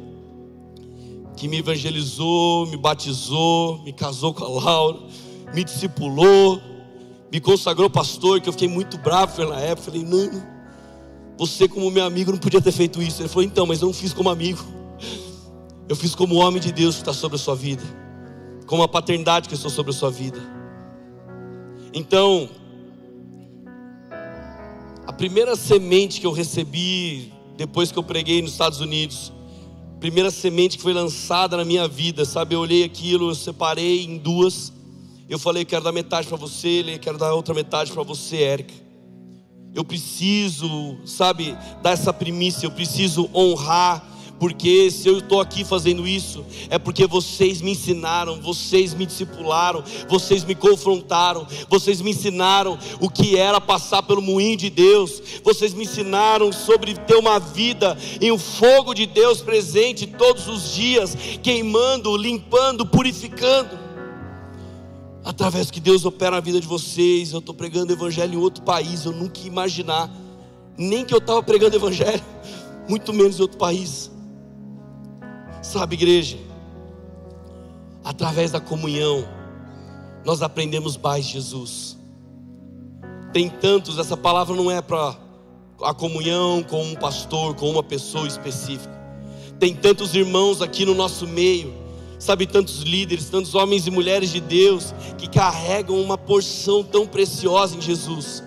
[1.41, 4.99] que me evangelizou, me batizou, me casou com a Laura,
[5.55, 6.61] me discipulou,
[7.33, 9.91] me consagrou pastor, que eu fiquei muito bravo na época.
[9.91, 10.31] Falei, não,
[11.39, 13.23] você como meu amigo não podia ter feito isso.
[13.23, 14.63] Ele falou, então, mas eu não fiz como amigo.
[15.89, 17.83] Eu fiz como homem de Deus que está sobre a sua vida,
[18.67, 20.39] como a paternidade que estou sobre a sua vida.
[21.95, 22.51] Então,
[25.07, 29.33] a primeira semente que eu recebi depois que eu preguei nos Estados Unidos,
[30.01, 32.55] primeira semente que foi lançada na minha vida, sabe?
[32.55, 34.73] Eu olhei aquilo, eu separei em duas.
[35.29, 38.75] Eu falei, quero dar metade para você, ele quero dar outra metade para você, Érica.
[39.75, 44.05] Eu preciso, sabe, dar essa primícia, eu preciso honrar
[44.41, 49.85] porque se eu estou aqui fazendo isso, é porque vocês me ensinaram, vocês me discipularam,
[50.09, 55.75] vocês me confrontaram, vocês me ensinaram o que era passar pelo moinho de Deus, vocês
[55.75, 61.15] me ensinaram sobre ter uma vida em um fogo de Deus presente todos os dias,
[61.43, 63.79] queimando, limpando, purificando.
[65.23, 69.05] Através que Deus opera na vida de vocês, eu estou pregando evangelho em outro país,
[69.05, 70.11] eu nunca ia imaginar,
[70.79, 72.25] nem que eu estava pregando evangelho,
[72.89, 74.11] muito menos em outro país.
[75.71, 76.37] Sabe, igreja,
[78.03, 79.25] através da comunhão,
[80.25, 81.97] nós aprendemos mais Jesus.
[83.33, 85.15] Tem tantos, essa palavra não é para
[85.85, 88.93] a comunhão com um pastor, com uma pessoa específica.
[89.61, 91.73] Tem tantos irmãos aqui no nosso meio,
[92.19, 97.77] sabe, tantos líderes, tantos homens e mulheres de Deus que carregam uma porção tão preciosa
[97.77, 98.43] em Jesus,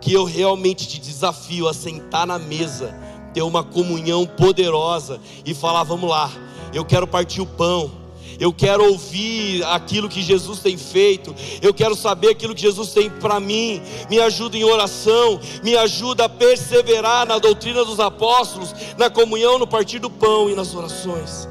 [0.00, 2.92] que eu realmente te desafio a sentar na mesa
[3.32, 6.30] ter uma comunhão poderosa e falar: vamos lá,
[6.72, 8.00] eu quero partir o pão.
[8.38, 11.34] Eu quero ouvir aquilo que Jesus tem feito.
[11.60, 13.82] Eu quero saber aquilo que Jesus tem para mim.
[14.08, 15.38] Me ajuda em oração.
[15.62, 20.54] Me ajuda a perseverar na doutrina dos apóstolos, na comunhão, no partir do pão e
[20.54, 21.46] nas orações.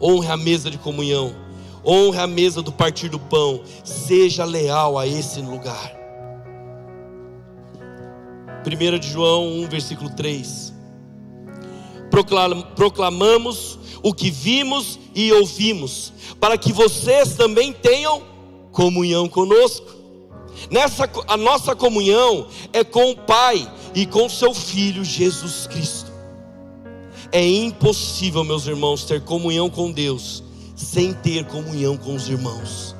[0.00, 1.34] Honre a mesa de comunhão.
[1.84, 3.62] Honre a mesa do partir do pão.
[3.82, 5.92] Seja leal a esse lugar.
[8.64, 10.73] 1 de João 1, versículo 3.
[12.74, 18.22] Proclamamos o que vimos e ouvimos, para que vocês também tenham
[18.70, 19.86] comunhão conosco.
[20.70, 26.12] Nessa a nossa comunhão é com o Pai e com seu Filho Jesus Cristo.
[27.32, 30.44] É impossível, meus irmãos, ter comunhão com Deus
[30.76, 32.94] sem ter comunhão com os irmãos.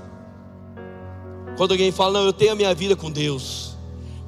[1.56, 3.63] Quando alguém fala, não, eu tenho a minha vida com Deus,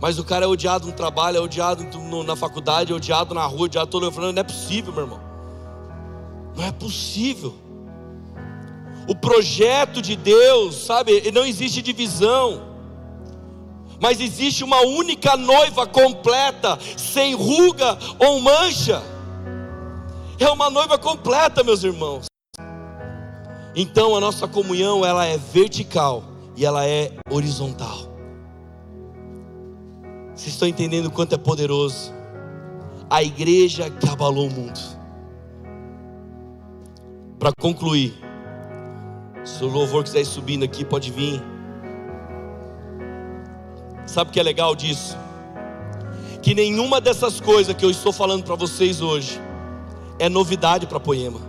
[0.07, 1.84] mas o cara é odiado no trabalho, é odiado
[2.24, 5.02] na faculdade, é odiado na rua, é odiado todo mundo falando, não é possível, meu
[5.02, 5.20] irmão.
[6.54, 7.52] Não é possível.
[9.09, 12.62] O projeto de Deus, sabe, não existe divisão,
[14.00, 19.02] mas existe uma única noiva completa, sem ruga ou mancha.
[20.38, 22.26] É uma noiva completa, meus irmãos.
[23.74, 26.22] Então a nossa comunhão ela é vertical
[26.54, 28.05] e ela é horizontal.
[30.37, 32.12] Vocês estão entendendo quanto é poderoso?
[33.09, 34.78] A igreja que abalou o mundo.
[37.39, 38.14] Para concluir,
[39.43, 41.43] se o louvor quiser ir subindo aqui, pode vir.
[44.07, 45.16] Sabe o que é legal disso?
[46.43, 49.41] Que nenhuma dessas coisas que eu estou falando para vocês hoje
[50.18, 51.41] é novidade para Poema.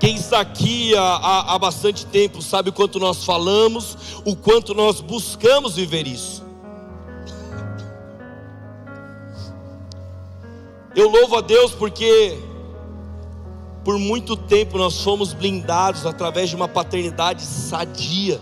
[0.00, 4.74] Quem está aqui há, há, há, bastante tempo sabe o quanto nós falamos, o quanto
[4.74, 6.51] nós buscamos viver isso.
[10.94, 12.38] Eu louvo a Deus porque
[13.84, 18.40] por muito tempo nós fomos blindados através de uma paternidade sadia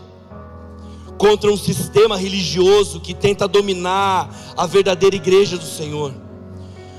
[1.16, 6.12] contra um sistema religioso que tenta dominar a verdadeira igreja do Senhor.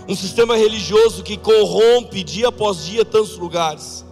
[0.08, 4.06] Um sistema religioso que corrompe dia após dia tantos lugares.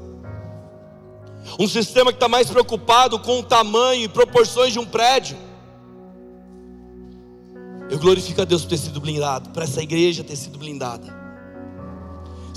[1.59, 5.37] Um sistema que está mais preocupado com o tamanho e proporções de um prédio.
[7.89, 11.18] Eu glorifico a Deus por ter sido blindado, para essa igreja ter sido blindada.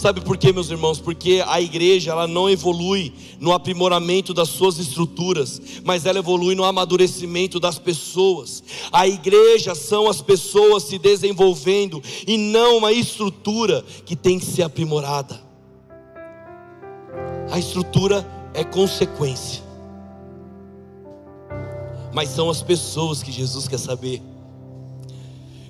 [0.03, 0.99] Sabe por quê, meus irmãos?
[0.99, 6.65] Porque a igreja ela não evolui no aprimoramento das suas estruturas, mas ela evolui no
[6.65, 8.65] amadurecimento das pessoas.
[8.91, 14.65] A igreja são as pessoas se desenvolvendo e não uma estrutura que tem que ser
[14.65, 15.41] aprimorada.
[17.49, 19.63] A estrutura é consequência,
[22.13, 24.32] mas são as pessoas que Jesus quer saber.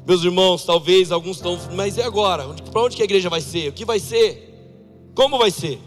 [0.04, 2.48] Meus irmãos, talvez alguns estão, mas e agora?
[2.72, 3.68] Para onde que a igreja vai ser?
[3.68, 4.50] O que vai ser?
[5.14, 5.78] Como vai ser?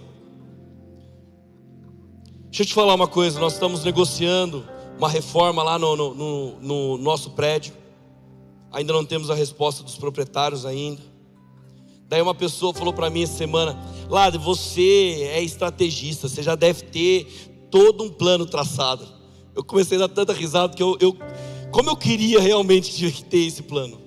[2.45, 4.63] Deixa eu te falar uma coisa: nós estamos negociando
[4.97, 7.73] uma reforma lá no, no, no, no nosso prédio.
[8.71, 11.01] Ainda não temos a resposta dos proprietários ainda.
[12.07, 13.77] Daí uma pessoa falou para mim essa semana:
[14.09, 19.05] Lado, você é estrategista, você já deve ter todo um plano traçado.
[19.53, 21.17] Eu comecei a dar tanta risada que eu, eu
[21.69, 24.04] como eu queria realmente ter esse plano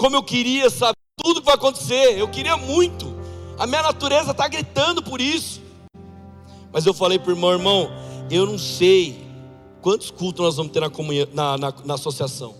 [0.00, 3.14] como eu queria saber tudo que vai acontecer, eu queria muito,
[3.58, 5.60] a minha natureza está gritando por isso.
[6.72, 7.90] Mas eu falei para o irmão, irmão,
[8.30, 9.22] eu não sei
[9.82, 10.88] quantos cultos nós vamos ter na,
[11.34, 12.54] na, na, na associação.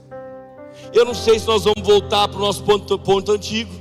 [0.93, 3.73] Eu não sei se nós vamos voltar para o nosso ponto, ponto antigo.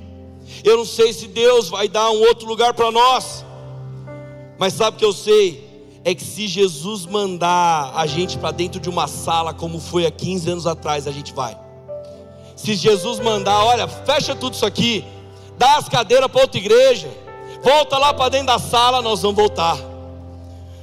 [0.63, 3.43] Eu não sei se Deus vai dar um outro lugar para nós.
[4.57, 5.99] Mas sabe o que eu sei?
[6.05, 10.11] É que se Jesus mandar a gente para dentro de uma sala, como foi há
[10.11, 11.67] 15 anos atrás, a gente vai.
[12.61, 15.05] Se Jesus mandar, olha, fecha tudo isso aqui,
[15.57, 17.07] dá as cadeiras para outra igreja,
[17.63, 19.77] volta lá para dentro da sala, nós vamos voltar.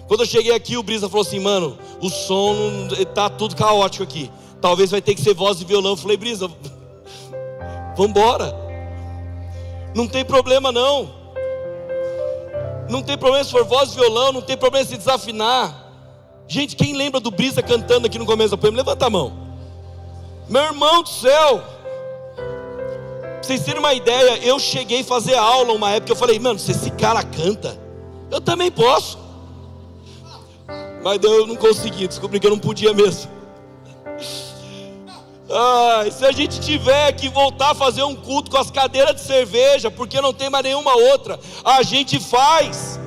[0.09, 4.31] Quando eu cheguei aqui, o Brisa falou assim, mano, o som está tudo caótico aqui.
[4.59, 5.91] Talvez vai ter que ser voz e violão.
[5.91, 6.49] Eu falei, Brisa,
[7.95, 8.57] vamos embora.
[9.95, 11.11] Não tem problema não.
[12.89, 15.93] Não tem problema se for voz e violão, não tem problema se desafinar.
[16.49, 18.79] Gente, quem lembra do Brisa cantando aqui no começo da poema?
[18.79, 19.46] Levanta a mão.
[20.49, 21.61] Meu irmão do céu,
[22.37, 26.57] pra vocês terem uma ideia, eu cheguei a fazer aula uma época, eu falei, mano,
[26.57, 27.77] se esse cara canta,
[28.31, 29.19] eu também posso.
[31.03, 33.31] Mas eu não consegui, descobri que eu não podia mesmo.
[35.51, 39.23] Ai, se a gente tiver que voltar a fazer um culto com as cadeiras de
[39.23, 43.01] cerveja, porque não tem mais nenhuma outra, a gente faz.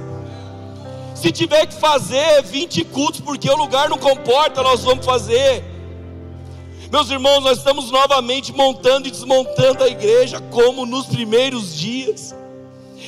[1.15, 5.68] Se tiver que fazer 20 cultos, porque o lugar não comporta, nós vamos fazer.
[6.91, 12.35] Meus irmãos, nós estamos novamente montando e desmontando a igreja como nos primeiros dias.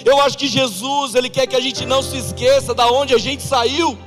[0.06, 3.18] Eu acho que Jesus, ele quer que a gente não se esqueça da onde a
[3.18, 3.98] gente saiu.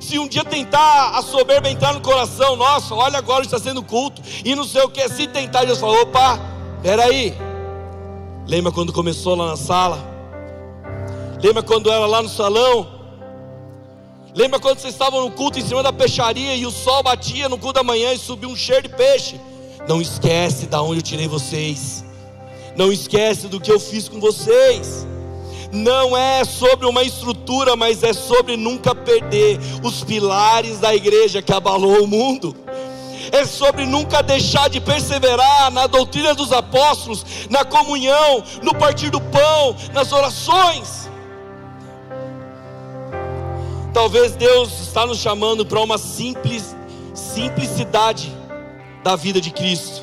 [0.00, 4.20] Se um dia tentar a soberba entrar no coração, nossa, olha agora está sendo culto
[4.44, 6.40] e não sei o que, se tentar, Jesus falou, opa,
[6.82, 7.34] peraí.
[8.48, 9.98] Lembra quando começou lá na sala?
[11.40, 13.01] Lembra quando era lá no salão?
[14.34, 17.58] Lembra quando vocês estavam no culto em cima da peixaria e o sol batia no
[17.58, 19.38] culto da manhã e subiu um cheiro de peixe?
[19.86, 22.02] Não esquece da onde eu tirei vocês.
[22.74, 25.06] Não esquece do que eu fiz com vocês.
[25.70, 31.52] Não é sobre uma estrutura, mas é sobre nunca perder os pilares da igreja que
[31.52, 32.56] abalou o mundo
[33.30, 39.20] é sobre nunca deixar de perseverar na doutrina dos apóstolos, na comunhão, no partir do
[39.20, 41.08] pão, nas orações.
[43.92, 46.74] Talvez Deus está nos chamando para uma simples
[47.14, 48.32] simplicidade
[49.04, 50.02] da vida de Cristo.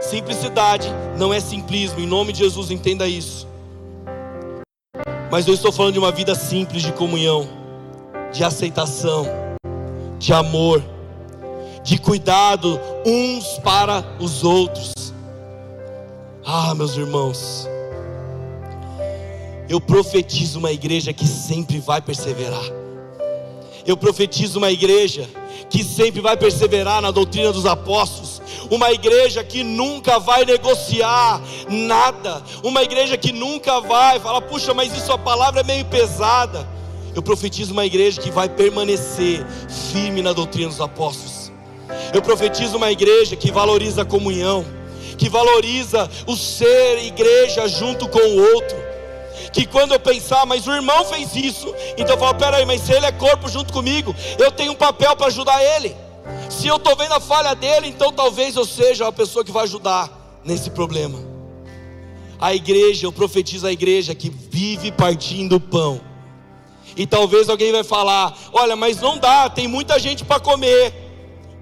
[0.00, 0.88] Simplicidade
[1.18, 3.48] não é simplismo, em nome de Jesus, entenda isso.
[5.32, 7.48] Mas eu estou falando de uma vida simples de comunhão,
[8.32, 9.26] de aceitação,
[10.18, 10.82] de amor,
[11.82, 15.12] de cuidado uns para os outros.
[16.44, 17.66] Ah, meus irmãos,
[19.68, 22.81] eu profetizo uma igreja que sempre vai perseverar.
[23.86, 25.28] Eu profetizo uma igreja
[25.68, 32.42] que sempre vai perseverar na doutrina dos apóstolos, uma igreja que nunca vai negociar nada,
[32.62, 36.68] uma igreja que nunca vai falar, puxa, mas isso a palavra é meio pesada.
[37.14, 39.44] Eu profetizo uma igreja que vai permanecer
[39.92, 41.50] firme na doutrina dos apóstolos.
[42.14, 44.64] Eu profetizo uma igreja que valoriza a comunhão,
[45.18, 48.91] que valoriza o ser igreja junto com o outro
[49.52, 52.92] que quando eu pensar, mas o irmão fez isso, então eu falo, peraí, mas se
[52.92, 55.94] ele é corpo junto comigo, eu tenho um papel para ajudar ele.
[56.48, 59.64] Se eu estou vendo a falha dele, então talvez eu seja a pessoa que vai
[59.64, 61.18] ajudar nesse problema.
[62.40, 66.00] A igreja, eu profetizo a igreja que vive partindo o pão.
[66.96, 70.92] E talvez alguém vai falar: olha, mas não dá, tem muita gente para comer.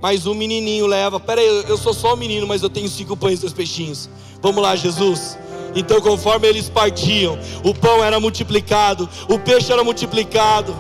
[0.01, 3.39] Mas um menininho leva, peraí, eu sou só um menino, mas eu tenho cinco pães
[3.39, 4.09] e dois peixinhos.
[4.41, 5.37] Vamos lá, Jesus.
[5.75, 10.77] Então, conforme eles partiam, o pão era multiplicado, o peixe era multiplicado,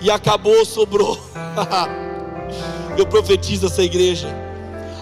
[0.00, 1.18] e acabou, sobrou.
[2.96, 4.45] Eu profetizo essa igreja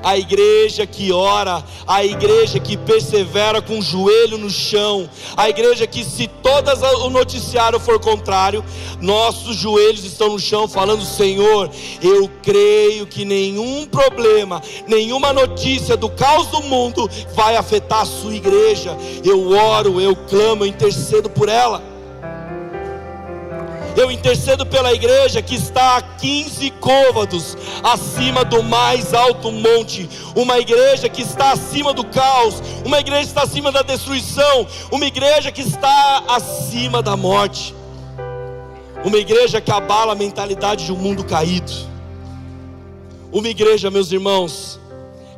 [0.04, 5.86] a igreja que ora, a igreja que persevera com o joelho no chão, a igreja
[5.86, 8.62] que, se todas o noticiário for contrário,
[9.00, 11.70] nossos joelhos estão no chão, falando: Senhor,
[12.02, 18.34] eu creio que nenhum problema, nenhuma notícia do caos do mundo vai afetar a sua
[18.34, 18.96] igreja.
[19.24, 21.93] Eu oro, eu clamo, eu intercedo por ela.
[23.96, 30.08] Eu intercedo pela igreja que está a 15 côvados acima do mais alto monte.
[30.34, 32.60] Uma igreja que está acima do caos.
[32.84, 34.66] Uma igreja que está acima da destruição.
[34.90, 37.74] Uma igreja que está acima da morte.
[39.04, 41.72] Uma igreja que abala a mentalidade de um mundo caído.
[43.30, 44.80] Uma igreja, meus irmãos,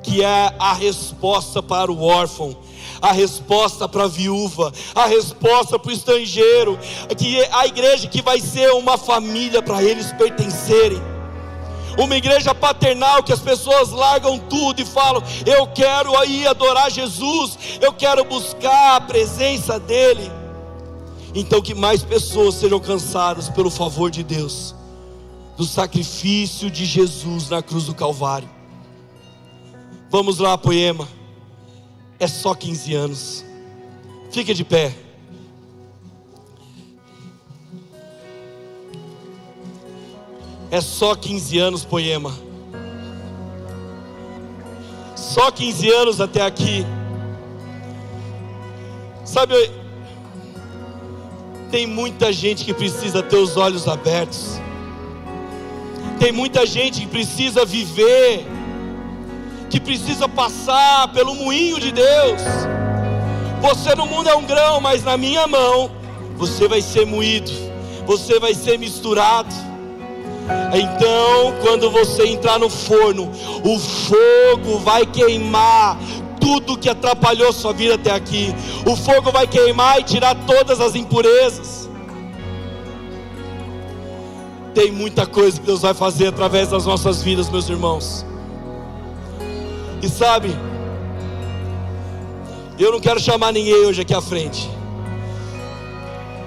[0.02, 2.56] que é a resposta para o órfão
[3.06, 6.76] a resposta para a viúva, a resposta para o estrangeiro,
[7.16, 11.00] que é a igreja que vai ser uma família para eles pertencerem.
[11.96, 17.56] Uma igreja paternal que as pessoas largam tudo e falam: Eu quero aí adorar Jesus,
[17.80, 20.30] eu quero buscar a presença dEle.
[21.34, 24.74] Então, que mais pessoas sejam cansadas pelo favor de Deus,
[25.56, 28.48] do sacrifício de Jesus na cruz do Calvário.
[30.10, 31.15] Vamos lá, poema
[32.18, 33.44] é só 15 anos.
[34.30, 34.94] Fique de pé.
[40.70, 42.34] É só 15 anos, poema.
[45.14, 46.84] Só 15 anos até aqui.
[49.24, 49.54] Sabe,
[51.70, 54.60] tem muita gente que precisa ter os olhos abertos.
[56.18, 58.46] Tem muita gente que precisa viver
[59.76, 62.40] que precisa passar pelo moinho de Deus.
[63.60, 65.90] Você no mundo é um grão, mas na minha mão
[66.34, 67.50] você vai ser moído,
[68.06, 69.54] você vai ser misturado.
[70.72, 73.30] Então, quando você entrar no forno,
[73.64, 75.98] o fogo vai queimar
[76.40, 78.54] tudo que atrapalhou sua vida até aqui.
[78.86, 81.86] O fogo vai queimar e tirar todas as impurezas.
[84.74, 88.24] Tem muita coisa que Deus vai fazer através das nossas vidas, meus irmãos.
[90.06, 90.56] E sabe,
[92.78, 94.70] eu não quero chamar ninguém hoje aqui à frente,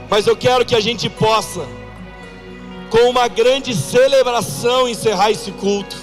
[0.09, 1.67] mas eu quero que a gente possa,
[2.89, 5.97] com uma grande celebração, encerrar esse culto.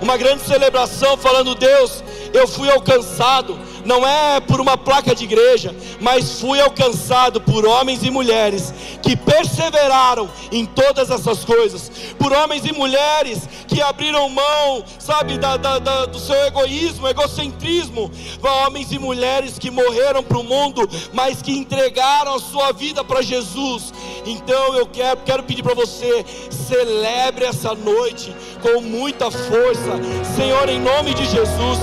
[0.00, 2.02] Uma grande celebração, falando: Deus,
[2.32, 8.02] eu fui alcançado não é por uma placa de igreja, mas fui alcançado por homens
[8.02, 8.72] e mulheres
[9.02, 15.56] que perseveraram em todas essas coisas, por homens e mulheres que abriram mão, sabe, da,
[15.56, 18.10] da, da, do seu egoísmo, egocentrismo,
[18.42, 23.22] homens e mulheres que morreram para o mundo, mas que entregaram a sua vida para
[23.22, 23.92] Jesus.
[24.24, 29.98] Então eu quero, quero pedir para você, celebre essa noite com muita força,
[30.36, 31.80] Senhor, em nome de Jesus.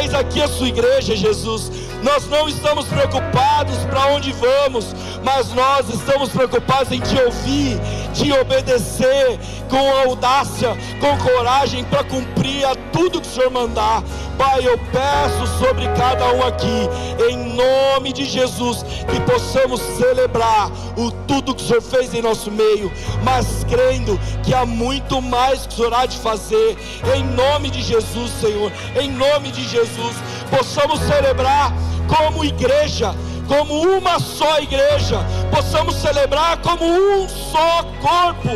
[0.00, 1.70] Eis aqui a sua igreja, Jesus.
[2.02, 7.78] Nós não estamos preocupados para onde vamos, mas nós estamos preocupados em te ouvir
[8.14, 14.02] de obedecer com audácia, com coragem para cumprir a tudo que o Senhor mandar.
[14.40, 16.88] Pai, eu peço sobre cada um aqui,
[17.30, 22.50] em nome de Jesus, que possamos celebrar o tudo que o Senhor fez em nosso
[22.50, 22.90] meio,
[23.22, 26.78] mas crendo que há muito mais que o Senhor há de fazer,
[27.14, 30.16] em nome de Jesus, Senhor, em nome de Jesus,
[30.48, 31.70] possamos celebrar
[32.08, 33.14] como igreja,
[33.46, 35.18] como uma só igreja,
[35.54, 38.48] possamos celebrar como um só corpo.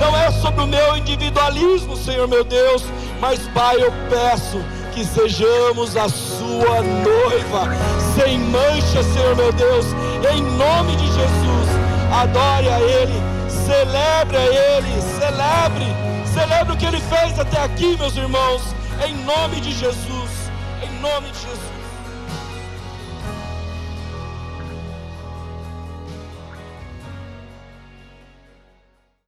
[0.00, 2.82] Não é sobre o meu individualismo, Senhor meu Deus,
[3.20, 4.58] mas Pai, eu peço
[4.98, 7.68] que sejamos a sua noiva,
[8.16, 9.86] sem mancha, Senhor meu Deus,
[10.34, 11.68] em nome de Jesus.
[12.12, 13.22] Adore a Ele,
[13.64, 15.86] celebre a Ele, celebre,
[16.34, 18.74] celebre o que Ele fez até aqui, meus irmãos,
[19.06, 20.50] em nome de Jesus,
[20.82, 21.67] em nome de Jesus.